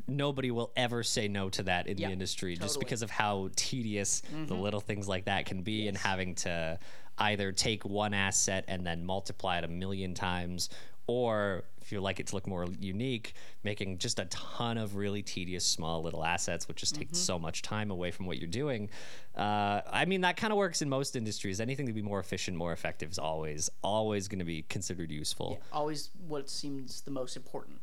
Nobody 0.06 0.52
will 0.52 0.70
ever 0.76 1.02
say 1.02 1.26
no 1.26 1.48
to 1.50 1.64
that 1.64 1.88
in 1.88 1.98
Yeah, 1.98 2.06
the 2.06 2.12
industry 2.12 2.56
just 2.56 2.78
because 2.78 3.02
of 3.02 3.10
how 3.10 3.50
tedious 3.56 4.20
the 4.20 4.36
mm-hmm. 4.36 4.54
little 4.54 4.78
things 4.78 5.08
like 5.08 5.24
that 5.24 5.44
can 5.46 5.62
be 5.62 5.88
and 5.88 5.98
having 5.98 6.36
to 6.36 6.78
either 7.18 7.50
take 7.50 7.84
one 7.84 8.14
asset 8.14 8.64
and 8.68 8.86
then 8.86 9.04
multiply 9.04 9.58
it 9.58 9.64
a 9.64 9.68
million 9.68 10.14
times 10.14 10.68
or 11.08 11.64
if 11.82 11.92
you 11.92 12.00
like 12.00 12.20
it 12.20 12.28
to 12.28 12.34
look 12.34 12.46
more 12.46 12.66
unique 12.80 13.34
making 13.64 13.98
just 13.98 14.18
a 14.18 14.24
ton 14.26 14.78
of 14.78 14.96
really 14.96 15.22
tedious 15.22 15.64
small 15.64 16.02
little 16.02 16.24
assets 16.24 16.68
which 16.68 16.78
just 16.78 16.94
takes 16.94 17.18
so 17.18 17.38
much 17.38 17.62
time 17.62 17.90
away 17.90 18.10
from 18.10 18.26
what 18.26 18.38
you're 18.38 18.48
doing. 18.48 18.88
Uh, 19.36 19.80
i 19.90 20.04
mean 20.04 20.20
that 20.20 20.36
kind 20.36 20.52
of 20.52 20.56
works 20.56 20.82
in 20.82 20.88
most 20.88 21.16
industries. 21.16 21.60
Anything 21.60 21.86
to 21.86 21.92
be 21.92 22.02
more 22.02 22.20
efficient 22.20 22.56
more 22.56 22.72
effective 22.72 23.10
is 23.10 23.18
always 23.18 23.70
always 23.82 24.28
going 24.28 24.38
to 24.38 24.44
be 24.44 24.62
considered 24.62 25.10
useful. 25.10 25.60
Always 25.72 26.10
what 26.28 26.48
seems 26.48 27.00
the 27.02 27.10
most 27.10 27.36
important. 27.36 27.80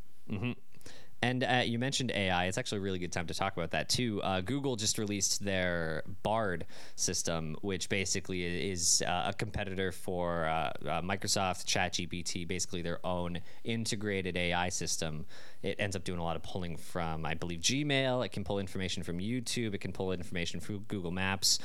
And 1.22 1.44
uh, 1.44 1.64
you 1.66 1.80
mentioned 1.80 2.12
AI. 2.12 2.46
It's 2.46 2.58
actually 2.58 2.80
a 2.80 2.82
really 2.82 3.00
good 3.00 3.12
time 3.12 3.28
to 3.28 3.34
talk 3.34 3.56
about 3.58 3.72
that 3.72 3.90
too. 3.90 4.22
Uh, 4.24 4.42
Google 4.42 4.76
just 4.76 4.98
released 4.98 5.44
their 5.44 6.04
Bard 6.24 6.66
system, 6.96 7.58
which 7.62 7.90
basically 7.90 8.70
is 8.72 9.04
uh, 9.06 9.26
a 9.28 9.34
competitor 9.34 9.92
for 9.92 10.46
uh, 10.46 10.52
uh, 10.52 11.02
Microsoft 11.02 11.66
ChatGPT, 11.66 12.48
basically 12.48 12.82
their 12.82 13.06
own 13.06 13.40
integrated 13.64 14.38
AI 14.38 14.70
system. 14.70 15.26
It 15.62 15.76
ends 15.80 15.96
up 15.96 16.06
doing 16.06 16.20
a 16.20 16.24
lot 16.24 16.38
of 16.38 16.44
pulling 16.44 16.78
from, 16.78 17.26
I 17.26 17.34
believe, 17.34 17.60
Gmail. 17.60 18.26
It 18.26 18.30
can 18.30 18.46
pull 18.46 18.60
information 18.60 19.04
from 19.04 19.20
YouTube. 19.20 19.74
It 19.74 19.82
can 19.82 19.92
pull 19.92 20.14
information 20.14 20.62
from 20.62 20.80
Google 20.80 21.12
Maps. 21.12 21.60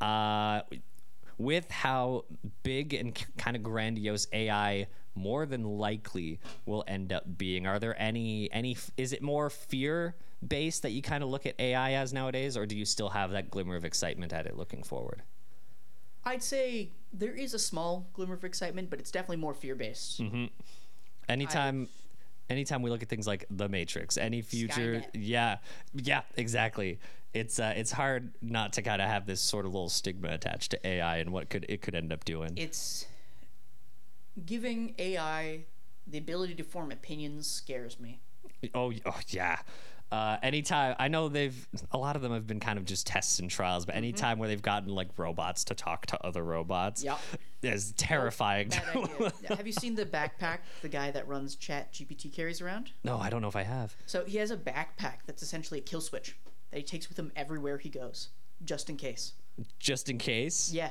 Uh, 0.00 0.60
with 1.38 1.70
how 1.70 2.24
big 2.64 2.92
and 2.94 3.16
kind 3.38 3.56
of 3.56 3.62
grandiose 3.62 4.26
AI 4.32 4.88
more 5.18 5.44
than 5.46 5.64
likely 5.64 6.40
will 6.64 6.84
end 6.86 7.12
up 7.12 7.36
being. 7.36 7.66
Are 7.66 7.78
there 7.78 8.00
any 8.00 8.50
any 8.52 8.76
is 8.96 9.12
it 9.12 9.20
more 9.22 9.50
fear 9.50 10.14
based 10.46 10.82
that 10.82 10.90
you 10.92 11.02
kind 11.02 11.22
of 11.22 11.28
look 11.28 11.46
at 11.46 11.54
AI 11.58 11.92
as 11.92 12.12
nowadays 12.12 12.56
or 12.56 12.64
do 12.64 12.76
you 12.76 12.84
still 12.84 13.08
have 13.10 13.32
that 13.32 13.50
glimmer 13.50 13.76
of 13.76 13.84
excitement 13.84 14.32
at 14.32 14.46
it 14.46 14.56
looking 14.56 14.82
forward? 14.82 15.22
I'd 16.24 16.42
say 16.42 16.90
there 17.12 17.34
is 17.34 17.54
a 17.54 17.58
small 17.58 18.06
glimmer 18.12 18.34
of 18.34 18.44
excitement, 18.44 18.90
but 18.90 18.98
it's 19.00 19.10
definitely 19.10 19.38
more 19.38 19.54
fear 19.54 19.74
based. 19.74 20.20
Anytime 21.28 21.88
anytime 22.50 22.82
we 22.82 22.90
look 22.90 23.02
at 23.02 23.08
things 23.08 23.26
like 23.26 23.44
The 23.50 23.68
Matrix, 23.68 24.16
any 24.16 24.42
future 24.42 25.02
Skynet. 25.02 25.08
yeah, 25.14 25.56
yeah, 25.94 26.22
exactly. 26.36 26.98
It's 27.34 27.58
uh, 27.58 27.74
it's 27.76 27.92
hard 27.92 28.32
not 28.40 28.72
to 28.74 28.82
kind 28.82 29.02
of 29.02 29.08
have 29.08 29.26
this 29.26 29.40
sort 29.40 29.66
of 29.66 29.72
little 29.72 29.90
stigma 29.90 30.28
attached 30.28 30.70
to 30.72 30.86
AI 30.86 31.18
and 31.18 31.30
what 31.30 31.50
could 31.50 31.66
it 31.68 31.82
could 31.82 31.94
end 31.94 32.12
up 32.12 32.24
doing. 32.24 32.52
It's 32.56 33.06
giving 34.46 34.94
AI 34.98 35.64
the 36.06 36.18
ability 36.18 36.54
to 36.56 36.62
form 36.64 36.90
opinions 36.90 37.46
scares 37.50 37.98
me. 38.00 38.20
Oh, 38.74 38.92
oh 39.06 39.20
yeah. 39.28 39.58
Uh, 40.10 40.38
anytime 40.42 40.96
I 40.98 41.08
know 41.08 41.28
they've 41.28 41.68
a 41.92 41.98
lot 41.98 42.16
of 42.16 42.22
them 42.22 42.32
have 42.32 42.46
been 42.46 42.60
kind 42.60 42.78
of 42.78 42.86
just 42.86 43.06
tests 43.06 43.40
and 43.40 43.50
trials, 43.50 43.84
but 43.84 43.94
anytime 43.94 44.38
where 44.38 44.48
they've 44.48 44.62
gotten 44.62 44.94
like 44.94 45.08
robots 45.18 45.64
to 45.64 45.74
talk 45.74 46.06
to 46.06 46.26
other 46.26 46.42
robots, 46.42 47.04
Yep. 47.04 47.18
is 47.62 47.92
terrifying. 47.92 48.72
Idea. 48.72 49.32
Have 49.56 49.66
you 49.66 49.72
seen 49.74 49.94
the 49.96 50.06
backpack 50.06 50.60
the 50.80 50.88
guy 50.88 51.10
that 51.10 51.28
runs 51.28 51.56
Chat 51.56 51.92
GPT 51.92 52.32
carries 52.32 52.62
around? 52.62 52.92
no, 53.04 53.18
I 53.18 53.28
don't 53.28 53.42
know 53.42 53.48
if 53.48 53.56
I 53.56 53.64
have. 53.64 53.94
So 54.06 54.24
he 54.24 54.38
has 54.38 54.50
a 54.50 54.56
backpack 54.56 55.18
that's 55.26 55.42
essentially 55.42 55.78
a 55.80 55.82
kill 55.82 56.00
switch 56.00 56.36
that 56.70 56.78
he 56.78 56.82
takes 56.82 57.10
with 57.10 57.18
him 57.18 57.30
everywhere 57.36 57.76
he 57.76 57.90
goes, 57.90 58.30
just 58.64 58.88
in 58.88 58.96
case. 58.96 59.34
Just 59.78 60.08
in 60.08 60.16
case. 60.16 60.72
Yeah. 60.72 60.90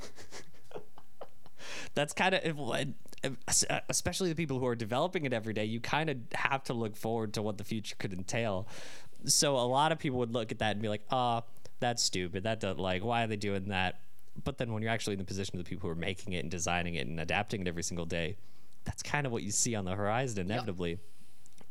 That's 1.94 2.12
kind 2.12 2.34
of 2.34 2.94
especially 3.88 4.30
the 4.30 4.34
people 4.34 4.58
who 4.58 4.66
are 4.66 4.74
developing 4.74 5.24
it 5.24 5.32
every 5.32 5.52
day. 5.52 5.64
You 5.64 5.80
kind 5.80 6.10
of 6.10 6.16
have 6.34 6.64
to 6.64 6.72
look 6.72 6.96
forward 6.96 7.34
to 7.34 7.42
what 7.42 7.58
the 7.58 7.64
future 7.64 7.94
could 7.98 8.12
entail. 8.12 8.66
So 9.26 9.56
a 9.56 9.66
lot 9.66 9.92
of 9.92 9.98
people 9.98 10.18
would 10.20 10.32
look 10.32 10.50
at 10.50 10.58
that 10.58 10.72
and 10.72 10.82
be 10.82 10.88
like, 10.88 11.04
"Ah, 11.10 11.42
that's 11.80 12.02
stupid. 12.02 12.44
That 12.44 12.60
doesn't 12.60 12.80
like. 12.80 13.04
Why 13.04 13.24
are 13.24 13.26
they 13.26 13.36
doing 13.36 13.68
that?" 13.68 14.00
But 14.42 14.58
then 14.58 14.72
when 14.72 14.82
you're 14.82 14.90
actually 14.90 15.12
in 15.12 15.18
the 15.18 15.24
position 15.24 15.58
of 15.58 15.64
the 15.64 15.68
people 15.68 15.88
who 15.88 15.92
are 15.92 15.94
making 15.94 16.32
it 16.32 16.38
and 16.38 16.50
designing 16.50 16.94
it 16.94 17.06
and 17.06 17.20
adapting 17.20 17.60
it 17.60 17.68
every 17.68 17.82
single 17.82 18.06
day, 18.06 18.36
that's 18.84 19.02
kind 19.02 19.26
of 19.26 19.32
what 19.32 19.42
you 19.42 19.50
see 19.50 19.74
on 19.74 19.84
the 19.84 19.94
horizon 19.94 20.38
inevitably. 20.40 20.98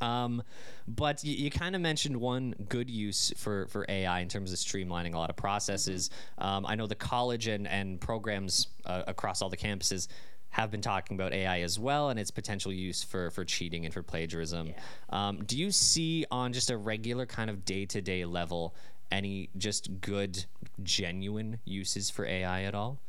Um, 0.02 0.44
but 0.88 1.24
you, 1.24 1.34
you 1.34 1.52
kind 1.52 1.76
of 1.76 1.82
mentioned 1.82 2.18
one 2.18 2.56
good 2.68 2.90
use 2.90 3.32
for, 3.38 3.68
for 3.68 3.86
AI 3.88 4.20
in 4.20 4.28
terms 4.28 4.52
of 4.52 4.58
streamlining 4.58 5.14
a 5.14 5.18
lot 5.18 5.30
of 5.30 5.36
processes. 5.36 6.10
Um, 6.38 6.66
I 6.66 6.76
know 6.76 6.88
the 6.88 6.96
college 6.96 7.48
and, 7.48 7.68
and 7.68 8.02
programs 8.02 8.68
uh, 8.86 9.04
across 9.08 9.42
all 9.42 9.50
the 9.50 9.58
campuses 9.58 10.08
have 10.50 10.70
been 10.70 10.82
talking 10.82 11.16
about 11.16 11.34
AI 11.34 11.62
as 11.62 11.80
well 11.80 12.10
and 12.10 12.20
its 12.20 12.30
potential 12.30 12.74
use 12.74 13.04
for, 13.04 13.32
for 13.32 13.46
cheating 13.46 13.86
and 13.86 13.94
for 13.94 14.04
plagiarism. 14.04 14.74
Um, 15.10 15.44
do 15.46 15.58
you 15.58 15.72
see 15.72 16.26
on 16.30 16.52
just 16.52 16.70
a 16.70 16.78
regular 16.78 17.26
kind 17.26 17.50
of 17.50 17.64
day 17.64 17.86
to 17.86 18.02
day 18.02 18.26
level 18.26 18.76
any 19.12 19.50
just 19.58 20.02
good, 20.02 20.46
genuine 20.84 21.60
uses 21.64 22.10
for 22.10 22.26
AI 22.26 22.64
at 22.64 22.76
all? 22.76 23.00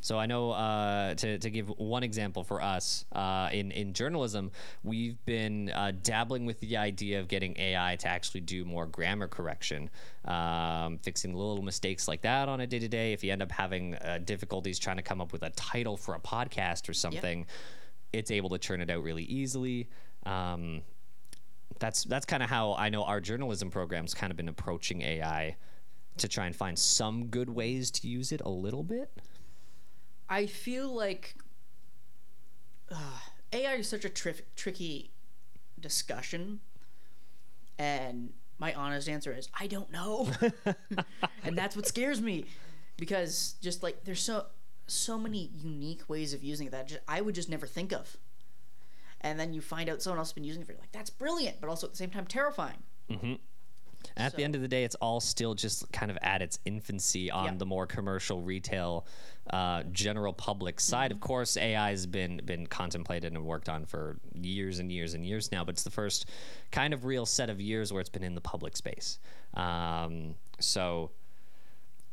So 0.00 0.18
I 0.18 0.26
know 0.26 0.52
uh, 0.52 1.14
to, 1.14 1.38
to 1.38 1.50
give 1.50 1.68
one 1.68 2.02
example 2.02 2.44
for 2.44 2.62
us 2.62 3.04
uh, 3.12 3.48
in 3.52 3.70
in 3.72 3.92
journalism, 3.92 4.50
we've 4.84 5.22
been 5.24 5.70
uh, 5.70 5.92
dabbling 6.02 6.46
with 6.46 6.60
the 6.60 6.76
idea 6.76 7.20
of 7.20 7.28
getting 7.28 7.56
AI 7.58 7.96
to 7.96 8.08
actually 8.08 8.40
do 8.42 8.64
more 8.64 8.86
grammar 8.86 9.28
correction, 9.28 9.90
um, 10.24 10.98
fixing 10.98 11.34
little 11.34 11.62
mistakes 11.62 12.06
like 12.08 12.22
that 12.22 12.48
on 12.48 12.60
a 12.60 12.66
day 12.66 12.78
to 12.78 12.88
day. 12.88 13.12
If 13.12 13.24
you 13.24 13.32
end 13.32 13.42
up 13.42 13.50
having 13.50 13.94
uh, 13.94 14.18
difficulties 14.24 14.78
trying 14.78 14.96
to 14.96 15.02
come 15.02 15.20
up 15.20 15.32
with 15.32 15.42
a 15.42 15.50
title 15.50 15.96
for 15.96 16.14
a 16.14 16.20
podcast 16.20 16.88
or 16.88 16.92
something, 16.92 17.46
it's 18.12 18.30
able 18.30 18.50
to 18.50 18.58
churn 18.58 18.80
it 18.80 18.90
out 18.90 19.02
really 19.02 19.24
easily. 19.24 19.88
Um, 20.24 20.82
that's 21.78 22.04
that's 22.04 22.26
kind 22.26 22.42
of 22.42 22.48
how 22.48 22.74
I 22.74 22.88
know 22.88 23.04
our 23.04 23.20
journalism 23.20 23.70
program's 23.70 24.14
kind 24.14 24.30
of 24.30 24.36
been 24.36 24.48
approaching 24.48 25.02
AI 25.02 25.56
to 26.18 26.28
try 26.28 26.46
and 26.46 26.56
find 26.56 26.78
some 26.78 27.26
good 27.26 27.50
ways 27.50 27.90
to 27.90 28.08
use 28.08 28.32
it 28.32 28.40
a 28.44 28.48
little 28.48 28.82
bit. 28.82 29.10
I 30.28 30.46
feel 30.46 30.92
like 30.94 31.34
uh, 32.90 33.18
AI 33.52 33.74
is 33.74 33.88
such 33.88 34.04
a 34.04 34.08
tri- 34.08 34.34
tricky 34.54 35.10
discussion, 35.78 36.60
and 37.78 38.32
my 38.58 38.74
honest 38.74 39.08
answer 39.08 39.32
is 39.32 39.48
I 39.58 39.66
don't 39.66 39.90
know, 39.92 40.30
and 41.44 41.56
that's 41.56 41.76
what 41.76 41.86
scares 41.86 42.20
me, 42.20 42.46
because 42.96 43.54
just 43.60 43.82
like 43.82 44.04
there's 44.04 44.20
so 44.20 44.46
so 44.88 45.18
many 45.18 45.50
unique 45.54 46.08
ways 46.08 46.32
of 46.32 46.44
using 46.44 46.68
it 46.68 46.70
that 46.70 46.88
just, 46.88 47.00
I 47.08 47.20
would 47.20 47.34
just 47.34 47.48
never 47.48 47.66
think 47.66 47.92
of, 47.92 48.16
and 49.20 49.38
then 49.38 49.52
you 49.52 49.60
find 49.60 49.88
out 49.88 50.02
someone 50.02 50.18
else 50.18 50.28
has 50.28 50.34
been 50.34 50.44
using 50.44 50.62
it, 50.62 50.66
for 50.66 50.72
you're 50.72 50.80
like 50.80 50.92
that's 50.92 51.10
brilliant, 51.10 51.60
but 51.60 51.68
also 51.68 51.86
at 51.86 51.92
the 51.92 51.96
same 51.98 52.10
time 52.10 52.26
terrifying. 52.26 52.82
At 54.16 54.36
the 54.36 54.44
end 54.44 54.54
of 54.54 54.60
the 54.62 54.68
day, 54.68 54.84
it's 54.84 54.94
all 54.96 55.20
still 55.20 55.54
just 55.54 55.90
kind 55.92 56.10
of 56.10 56.18
at 56.22 56.42
its 56.42 56.58
infancy 56.64 57.30
on 57.30 57.44
Yeah. 57.44 57.54
the 57.56 57.66
more 57.66 57.86
commercial 57.86 58.40
retail, 58.42 59.06
uh, 59.50 59.84
general 59.92 60.32
public 60.32 60.80
side. 60.80 61.10
Mm-hmm. 61.10 61.16
Of 61.16 61.20
course, 61.20 61.56
AI 61.56 61.90
has 61.90 62.06
been 62.06 62.40
been 62.44 62.66
contemplated 62.66 63.32
and 63.32 63.44
worked 63.44 63.68
on 63.68 63.86
for 63.86 64.16
years 64.34 64.78
and 64.78 64.90
years 64.90 65.14
and 65.14 65.24
years 65.24 65.52
now, 65.52 65.64
but 65.64 65.74
it's 65.74 65.82
the 65.84 65.90
first 65.90 66.26
kind 66.70 66.92
of 66.94 67.04
real 67.04 67.26
set 67.26 67.50
of 67.50 67.60
years 67.60 67.92
where 67.92 68.00
it's 68.00 68.10
been 68.10 68.24
in 68.24 68.34
the 68.34 68.40
public 68.40 68.76
space. 68.76 69.18
Um, 69.54 70.34
so 70.58 71.10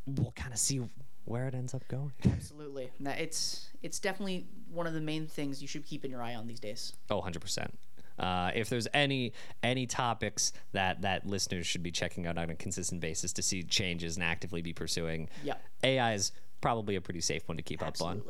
we'll 0.05 0.31
kind 0.33 0.53
of 0.53 0.59
see 0.59 0.81
where 1.25 1.47
it 1.47 1.55
ends 1.55 1.73
up 1.73 1.87
going. 1.87 2.11
Absolutely. 2.25 2.89
It's 3.05 3.69
it's 3.81 3.99
definitely 3.99 4.45
one 4.71 4.87
of 4.87 4.93
the 4.93 5.01
main 5.01 5.27
things 5.27 5.61
you 5.61 5.67
should 5.67 5.85
keep 5.85 6.03
in 6.05 6.11
your 6.11 6.21
eye 6.21 6.35
on 6.35 6.47
these 6.47 6.59
days. 6.59 6.93
Oh, 7.09 7.21
100%. 7.21 7.69
Uh, 8.19 8.51
if 8.53 8.69
there's 8.69 8.87
any 8.93 9.33
any 9.63 9.87
topics 9.87 10.53
that 10.71 11.01
that 11.01 11.25
listeners 11.25 11.65
should 11.65 11.81
be 11.83 11.91
checking 11.91 12.27
out 12.27 12.37
on 12.37 12.49
a 12.49 12.55
consistent 12.55 13.01
basis 13.01 13.33
to 13.33 13.41
see 13.41 13.63
changes 13.63 14.15
and 14.15 14.23
actively 14.23 14.61
be 14.61 14.73
pursuing, 14.73 15.29
Yep. 15.43 15.61
AI 15.83 16.13
is 16.13 16.31
probably 16.61 16.95
a 16.95 17.01
pretty 17.01 17.21
safe 17.21 17.47
one 17.47 17.57
to 17.57 17.63
keep 17.63 17.81
up 17.81 17.99
on. 18.01 18.21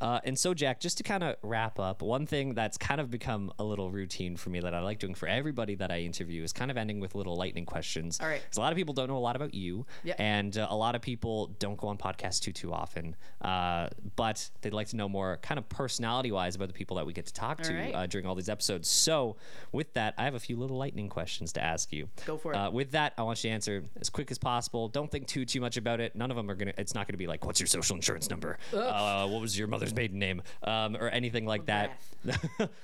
Uh, 0.00 0.20
and 0.24 0.38
so, 0.38 0.52
Jack, 0.54 0.80
just 0.80 0.98
to 0.98 1.02
kind 1.04 1.22
of 1.22 1.36
wrap 1.42 1.78
up, 1.78 2.02
one 2.02 2.26
thing 2.26 2.54
that's 2.54 2.76
kind 2.76 3.00
of 3.00 3.10
become 3.10 3.52
a 3.58 3.64
little 3.64 3.90
routine 3.90 4.36
for 4.36 4.50
me 4.50 4.60
that 4.60 4.74
I 4.74 4.80
like 4.80 4.98
doing 4.98 5.14
for 5.14 5.28
everybody 5.28 5.74
that 5.76 5.90
I 5.90 6.00
interview 6.00 6.42
is 6.42 6.52
kind 6.52 6.70
of 6.70 6.76
ending 6.76 7.00
with 7.00 7.14
little 7.14 7.36
lightning 7.36 7.64
questions. 7.64 8.18
All 8.20 8.26
right. 8.26 8.42
'Cause 8.50 8.56
a 8.56 8.60
lot 8.60 8.72
of 8.72 8.76
people 8.76 8.92
don't 8.94 9.08
know 9.08 9.16
a 9.16 9.18
lot 9.18 9.36
about 9.36 9.54
you, 9.54 9.86
Yep. 10.02 10.16
and 10.18 10.58
uh, 10.58 10.66
a 10.70 10.76
lot 10.76 10.94
of 10.94 11.00
people 11.02 11.46
don't 11.58 11.76
go 11.76 11.88
on 11.88 11.96
podcasts 11.98 12.40
too 12.40 12.52
too 12.52 12.72
often. 12.72 13.14
Uh, 13.40 13.88
but 14.16 14.50
they'd 14.62 14.72
like 14.74 14.88
to 14.88 14.96
know 14.96 15.08
more, 15.08 15.38
kind 15.42 15.58
of 15.58 15.68
personality 15.68 16.32
wise, 16.32 16.56
about 16.56 16.68
the 16.68 16.74
people 16.74 16.96
that 16.96 17.06
we 17.06 17.12
get 17.12 17.26
to 17.26 17.32
talk 17.32 17.60
All 17.60 17.64
to 17.66 17.74
right. 17.74 17.94
uh, 17.94 18.06
during 18.06 18.26
all 18.26 18.34
these 18.34 18.48
episodes. 18.48 18.88
So, 18.88 19.36
with 19.72 19.92
that, 19.94 20.14
I 20.18 20.24
have 20.24 20.34
a 20.34 20.40
few 20.40 20.56
little 20.56 20.76
lightning 20.76 21.08
questions 21.08 21.52
to 21.54 21.62
ask 21.62 21.92
you. 21.92 22.08
Go 22.26 22.36
for 22.36 22.52
it. 22.52 22.56
Uh, 22.56 22.70
with 22.70 22.90
that, 22.92 23.12
I 23.16 23.22
want 23.22 23.42
you 23.44 23.50
to 23.50 23.54
answer 23.54 23.84
as 24.00 24.10
quick 24.10 24.30
as 24.30 24.38
possible. 24.38 24.88
Don't 24.88 25.10
think 25.10 25.26
too 25.26 25.44
too 25.44 25.60
much 25.60 25.76
about 25.76 26.00
it. 26.00 26.16
None 26.16 26.30
of 26.30 26.36
them 26.36 26.50
are 26.50 26.54
gonna. 26.54 26.72
It's 26.76 26.94
not 26.94 27.06
gonna 27.06 27.16
be 27.18 27.26
like, 27.26 27.44
"What's 27.44 27.60
your 27.60 27.66
social 27.66 27.94
insurance 27.96 28.28
number? 28.28 28.58
Uh, 28.72 29.26
what 29.28 29.40
was 29.40 29.58
your 29.58 29.68
mother's 29.84 29.94
maiden 29.96 30.18
name?" 30.18 30.42
Um, 30.62 30.96
or 30.96 31.08
anything 31.08 31.46
like 31.46 31.66
that. 31.66 32.00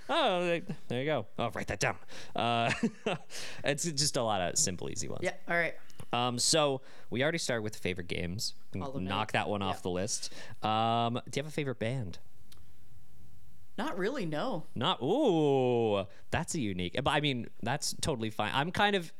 oh, 0.08 0.44
there- 0.46 0.62
there 0.88 1.00
you 1.00 1.06
go. 1.06 1.26
Oh, 1.38 1.50
write 1.54 1.68
that 1.68 1.80
down. 1.80 1.96
Uh, 2.36 2.70
it's 3.64 3.84
just 3.84 4.16
a 4.16 4.22
lot 4.22 4.40
of 4.40 4.58
simple, 4.58 4.90
easy 4.90 5.08
ones. 5.08 5.20
Yeah. 5.22 5.32
All 5.48 5.56
right. 5.56 5.74
Um, 6.12 6.38
so 6.38 6.80
we 7.10 7.22
already 7.22 7.38
started 7.38 7.62
with 7.62 7.76
favorite 7.76 8.08
games. 8.08 8.54
We 8.72 8.80
can 8.80 8.80
Hollow 8.82 8.98
Knight. 9.00 9.08
Knock 9.08 9.32
that 9.32 9.48
one 9.48 9.62
off 9.62 9.76
Yeah. 9.76 9.82
the 9.82 9.90
list. 9.90 10.32
Um, 10.62 11.14
do 11.14 11.38
you 11.38 11.42
have 11.42 11.46
a 11.46 11.54
favorite 11.54 11.78
band? 11.78 12.18
Not 13.78 13.96
really. 13.96 14.26
No. 14.26 14.64
Not. 14.74 15.00
Ooh, 15.02 16.04
that's 16.30 16.54
a 16.54 16.60
unique. 16.60 16.98
But 17.02 17.10
I 17.10 17.20
mean, 17.20 17.48
that's 17.62 17.94
totally 18.00 18.30
fine. 18.30 18.50
I'm 18.54 18.72
kind 18.72 18.94
of 18.96 19.12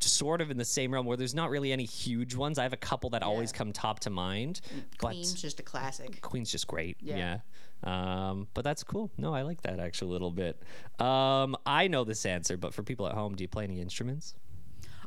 sort 0.00 0.40
of 0.40 0.50
in 0.50 0.56
the 0.56 0.64
same 0.64 0.92
realm 0.92 1.06
where 1.06 1.16
there's 1.16 1.34
not 1.34 1.50
really 1.50 1.72
any 1.72 1.84
huge 1.84 2.34
ones. 2.34 2.58
I 2.58 2.62
have 2.62 2.72
a 2.72 2.78
couple 2.78 3.10
that 3.10 3.22
always 3.22 3.52
come 3.52 3.72
top 3.72 4.00
to 4.00 4.10
mind. 4.10 4.60
But 5.00 5.08
Queen's 5.08 5.34
just 5.34 5.60
a 5.60 5.62
classic. 5.62 6.20
Queen's 6.20 6.50
just 6.50 6.66
great. 6.66 6.96
Yeah. 7.00 7.16
Yeah. 7.16 8.30
Um, 8.30 8.48
but 8.54 8.64
that's 8.64 8.82
cool. 8.82 9.10
No, 9.18 9.34
I 9.34 9.42
like 9.42 9.62
that 9.62 9.78
actually 9.78 10.08
a 10.08 10.12
little 10.12 10.30
bit. 10.30 10.60
Um, 10.98 11.56
I 11.66 11.88
know 11.88 12.04
this 12.04 12.24
answer, 12.24 12.56
but 12.56 12.72
for 12.72 12.82
people 12.82 13.06
at 13.06 13.14
home, 13.14 13.34
do 13.34 13.44
you 13.44 13.48
play 13.48 13.64
any 13.64 13.80
instruments? 13.80 14.34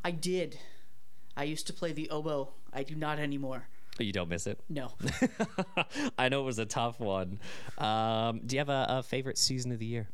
I 0.04 0.12
did. 0.12 0.60
I 1.36 1.44
used 1.44 1.68
to 1.68 1.74
play 1.74 1.92
the 1.92 2.10
oboe. 2.10 2.50
I 2.74 2.84
do 2.84 2.96
not 2.96 3.20
anymore. 3.20 3.68
You 4.00 4.12
don't 4.12 4.30
miss 4.30 4.46
it. 4.46 4.60
No. 4.70 4.92
I 6.20 6.30
know 6.30 6.42
it 6.42 6.46
was 6.46 6.60
a 6.60 6.66
tough 6.66 7.00
one. 7.00 7.40
Um, 7.80 8.42
do 8.46 8.56
you 8.56 8.60
have 8.60 8.70
a, 8.70 8.86
a 8.90 9.04
favorite 9.04 9.40
season 9.40 9.72
of 9.72 9.80
the 9.80 9.88
year? 9.88 10.10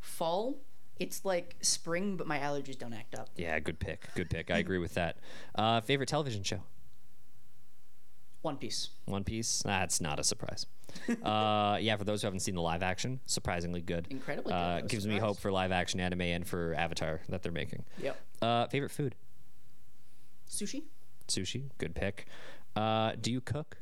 Fall. 0.00 0.56
It's 1.00 1.24
like 1.24 1.56
spring, 1.62 2.16
but 2.16 2.26
my 2.26 2.38
allergies 2.38 2.78
don't 2.78 2.92
act 2.92 3.14
up. 3.14 3.30
Yeah, 3.34 3.58
good 3.58 3.78
pick. 3.78 4.06
Good 4.14 4.28
pick. 4.28 4.50
I 4.50 4.58
agree 4.58 4.76
with 4.76 4.94
that. 4.94 5.16
Uh, 5.54 5.80
favorite 5.80 6.10
television 6.10 6.42
show? 6.42 6.60
One 8.42 8.58
Piece. 8.58 8.90
One 9.06 9.24
Piece. 9.24 9.62
That's 9.64 10.02
not 10.02 10.20
a 10.20 10.22
surprise. 10.24 10.66
uh, 11.22 11.78
yeah, 11.80 11.96
for 11.96 12.04
those 12.04 12.20
who 12.20 12.26
haven't 12.26 12.40
seen 12.40 12.54
the 12.54 12.60
live 12.60 12.82
action, 12.82 13.20
surprisingly 13.24 13.80
good. 13.80 14.08
Incredibly 14.10 14.52
good. 14.52 14.58
Uh, 14.58 14.80
gives 14.82 15.06
me 15.06 15.18
hope 15.18 15.38
for 15.38 15.50
live 15.50 15.72
action 15.72 16.00
anime 16.00 16.20
and 16.20 16.46
for 16.46 16.74
Avatar 16.74 17.22
that 17.30 17.42
they're 17.42 17.50
making. 17.50 17.84
Yep. 18.02 18.20
Uh, 18.42 18.66
favorite 18.66 18.90
food? 18.90 19.14
Sushi. 20.50 20.82
Sushi. 21.28 21.70
Good 21.78 21.94
pick. 21.94 22.26
Uh, 22.76 23.12
do 23.18 23.32
you 23.32 23.40
cook? 23.40 23.78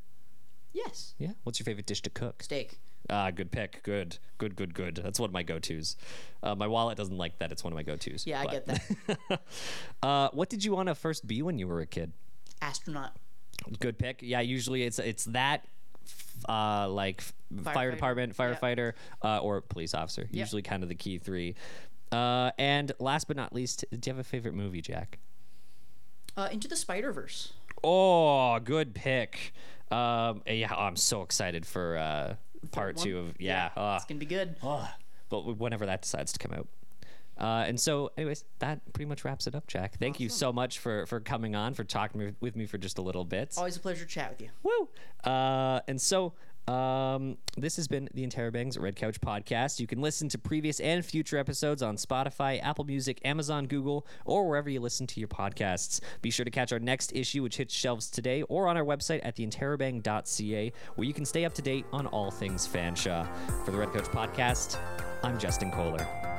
Yes. 0.72 1.14
Yeah. 1.18 1.33
What's 1.42 1.59
your 1.59 1.64
favorite 1.64 1.87
dish 1.87 2.02
to 2.02 2.11
cook? 2.11 2.44
Steak. 2.44 2.78
Ah, 3.10 3.30
good 3.30 3.50
pick. 3.50 3.82
Good. 3.82 4.18
Good. 4.38 4.54
Good. 4.56 4.74
Good. 4.74 5.00
That's 5.02 5.18
one 5.18 5.30
of 5.30 5.34
my 5.34 5.42
go-tos. 5.42 5.96
Uh, 6.42 6.54
my 6.54 6.66
wallet 6.66 6.96
doesn't 6.96 7.16
like 7.16 7.38
that. 7.38 7.52
It's 7.52 7.64
one 7.64 7.72
of 7.72 7.76
my 7.76 7.82
go-tos. 7.82 8.26
Yeah, 8.26 8.40
I 8.40 8.46
get 8.46 8.66
that. 8.66 9.40
uh, 10.02 10.28
what 10.32 10.50
did 10.50 10.64
you 10.64 10.72
want 10.72 10.88
to 10.88 10.94
first 10.94 11.26
be 11.26 11.42
when 11.42 11.58
you 11.58 11.66
were 11.66 11.80
a 11.80 11.86
kid? 11.86 12.12
Astronaut. 12.60 13.16
Good 13.80 13.98
pick. 13.98 14.20
Yeah, 14.22 14.40
usually 14.40 14.82
it's 14.82 14.98
it's 14.98 15.24
that 15.26 15.66
uh, 16.48 16.88
like 16.88 17.22
fire 17.62 17.90
department, 17.90 18.36
firefighter, 18.36 18.92
uh, 19.22 19.38
or 19.38 19.60
police 19.60 19.94
officer. 19.94 20.28
Usually 20.30 20.62
kind 20.62 20.82
of 20.82 20.88
the 20.88 20.94
key 20.94 21.18
three. 21.18 21.54
Uh, 22.12 22.50
and 22.58 22.92
last 22.98 23.26
but 23.28 23.36
not 23.36 23.52
least, 23.52 23.84
do 23.90 23.98
you 24.08 24.14
have 24.14 24.20
a 24.20 24.24
favorite 24.24 24.54
movie, 24.54 24.80
Jack? 24.80 25.18
Uh, 26.36 26.48
Into 26.52 26.68
the 26.68 26.76
Spider 26.76 27.12
Verse. 27.12 27.52
Oh, 27.82 28.58
good 28.60 28.94
pick. 28.94 29.52
Um, 29.90 30.42
yeah, 30.46 30.72
I'm 30.74 30.96
so 30.96 31.22
excited 31.22 31.66
for 31.66 31.96
uh, 31.96 32.34
part 32.68 32.96
one? 32.96 33.04
two 33.04 33.18
of 33.18 33.35
yeah. 33.40 33.70
ah. 33.76 33.96
It's 33.96 34.04
gonna 34.04 34.18
be 34.20 34.26
good. 34.26 34.57
but 35.28 35.59
whenever 35.59 35.87
that 35.87 36.02
decides 36.02 36.33
to 36.33 36.38
come 36.38 36.52
out. 36.57 36.68
Uh, 37.38 37.64
and 37.68 37.78
so, 37.78 38.11
anyways, 38.16 38.44
that 38.59 38.81
pretty 38.92 39.09
much 39.09 39.24
wraps 39.24 39.46
it 39.46 39.54
up, 39.54 39.66
Jack. 39.68 39.96
Thank 39.98 40.18
you 40.18 40.28
so 40.28 40.52
much 40.52 40.81
for 40.81 41.07
for 41.07 41.20
coming 41.20 41.54
on, 41.54 41.72
for 41.74 41.85
talking 41.85 42.20
with- 42.20 42.35
with 42.40 42.57
me 42.57 42.66
for 42.66 42.78
just 42.78 42.98
a 42.98 43.02
little 43.02 43.24
bit. 43.24 43.54
Always 43.57 43.76
a 43.76 43.81
pleasure 43.81 44.04
to 44.04 44.11
chat 44.11 44.31
with 44.31 44.40
you. 44.40 44.48
Woo! 44.64 44.88
Uh, 45.31 45.81
and 45.87 46.00
so, 46.00 46.33
um, 46.68 47.38
this 47.57 47.76
has 47.76 47.88
been 47.88 48.09
the 48.12 48.26
Interrobangs 48.26 48.78
Red 48.78 48.94
Couch 48.94 49.20
Podcast. 49.20 49.81
You 49.81 49.87
can 49.87 50.02
listen 50.02 50.28
to 50.28 50.38
previous 50.38 50.81
and 50.81 51.04
future 51.04 51.38
episodes 51.38 51.83
on 51.83 51.96
Spotify, 51.96 52.62
Apple 52.62 52.85
Music, 52.85 53.20
Amazon, 53.24 53.66
Google, 53.66 54.07
or 54.26 54.46
wherever 54.46 54.68
you 54.68 54.81
listen 54.81 55.07
to 55.09 55.20
your 55.20 55.28
podcasts. 55.28 56.00
Be 56.20 56.31
sure 56.31 56.44
to 56.44 56.50
catch 56.50 56.72
our 56.72 56.78
next 56.78 57.14
issue, 57.14 57.42
which 57.42 57.57
hits 57.57 57.74
shelves 57.74 58.11
today, 58.11 58.42
or 58.42 58.68
on 58.68 58.76
our 58.76 58.85
website 58.85 59.20
at 59.22 59.37
theinterrobang.ca, 59.37 60.72
where 60.96 61.07
you 61.07 61.14
can 61.14 61.24
stay 61.24 61.44
up 61.46 61.54
to 61.54 61.62
date 61.62 61.87
on 61.92 62.07
all 62.09 62.31
things 62.31 62.68
Fanshawe. 62.68 63.26
For 63.64 63.70
the 63.70 63.78
Red 63.78 63.92
Couch 63.92 64.04
Podcast, 64.04 64.78
I'm 65.22 65.38
Justin 65.38 65.70
Koehler. 65.70 66.38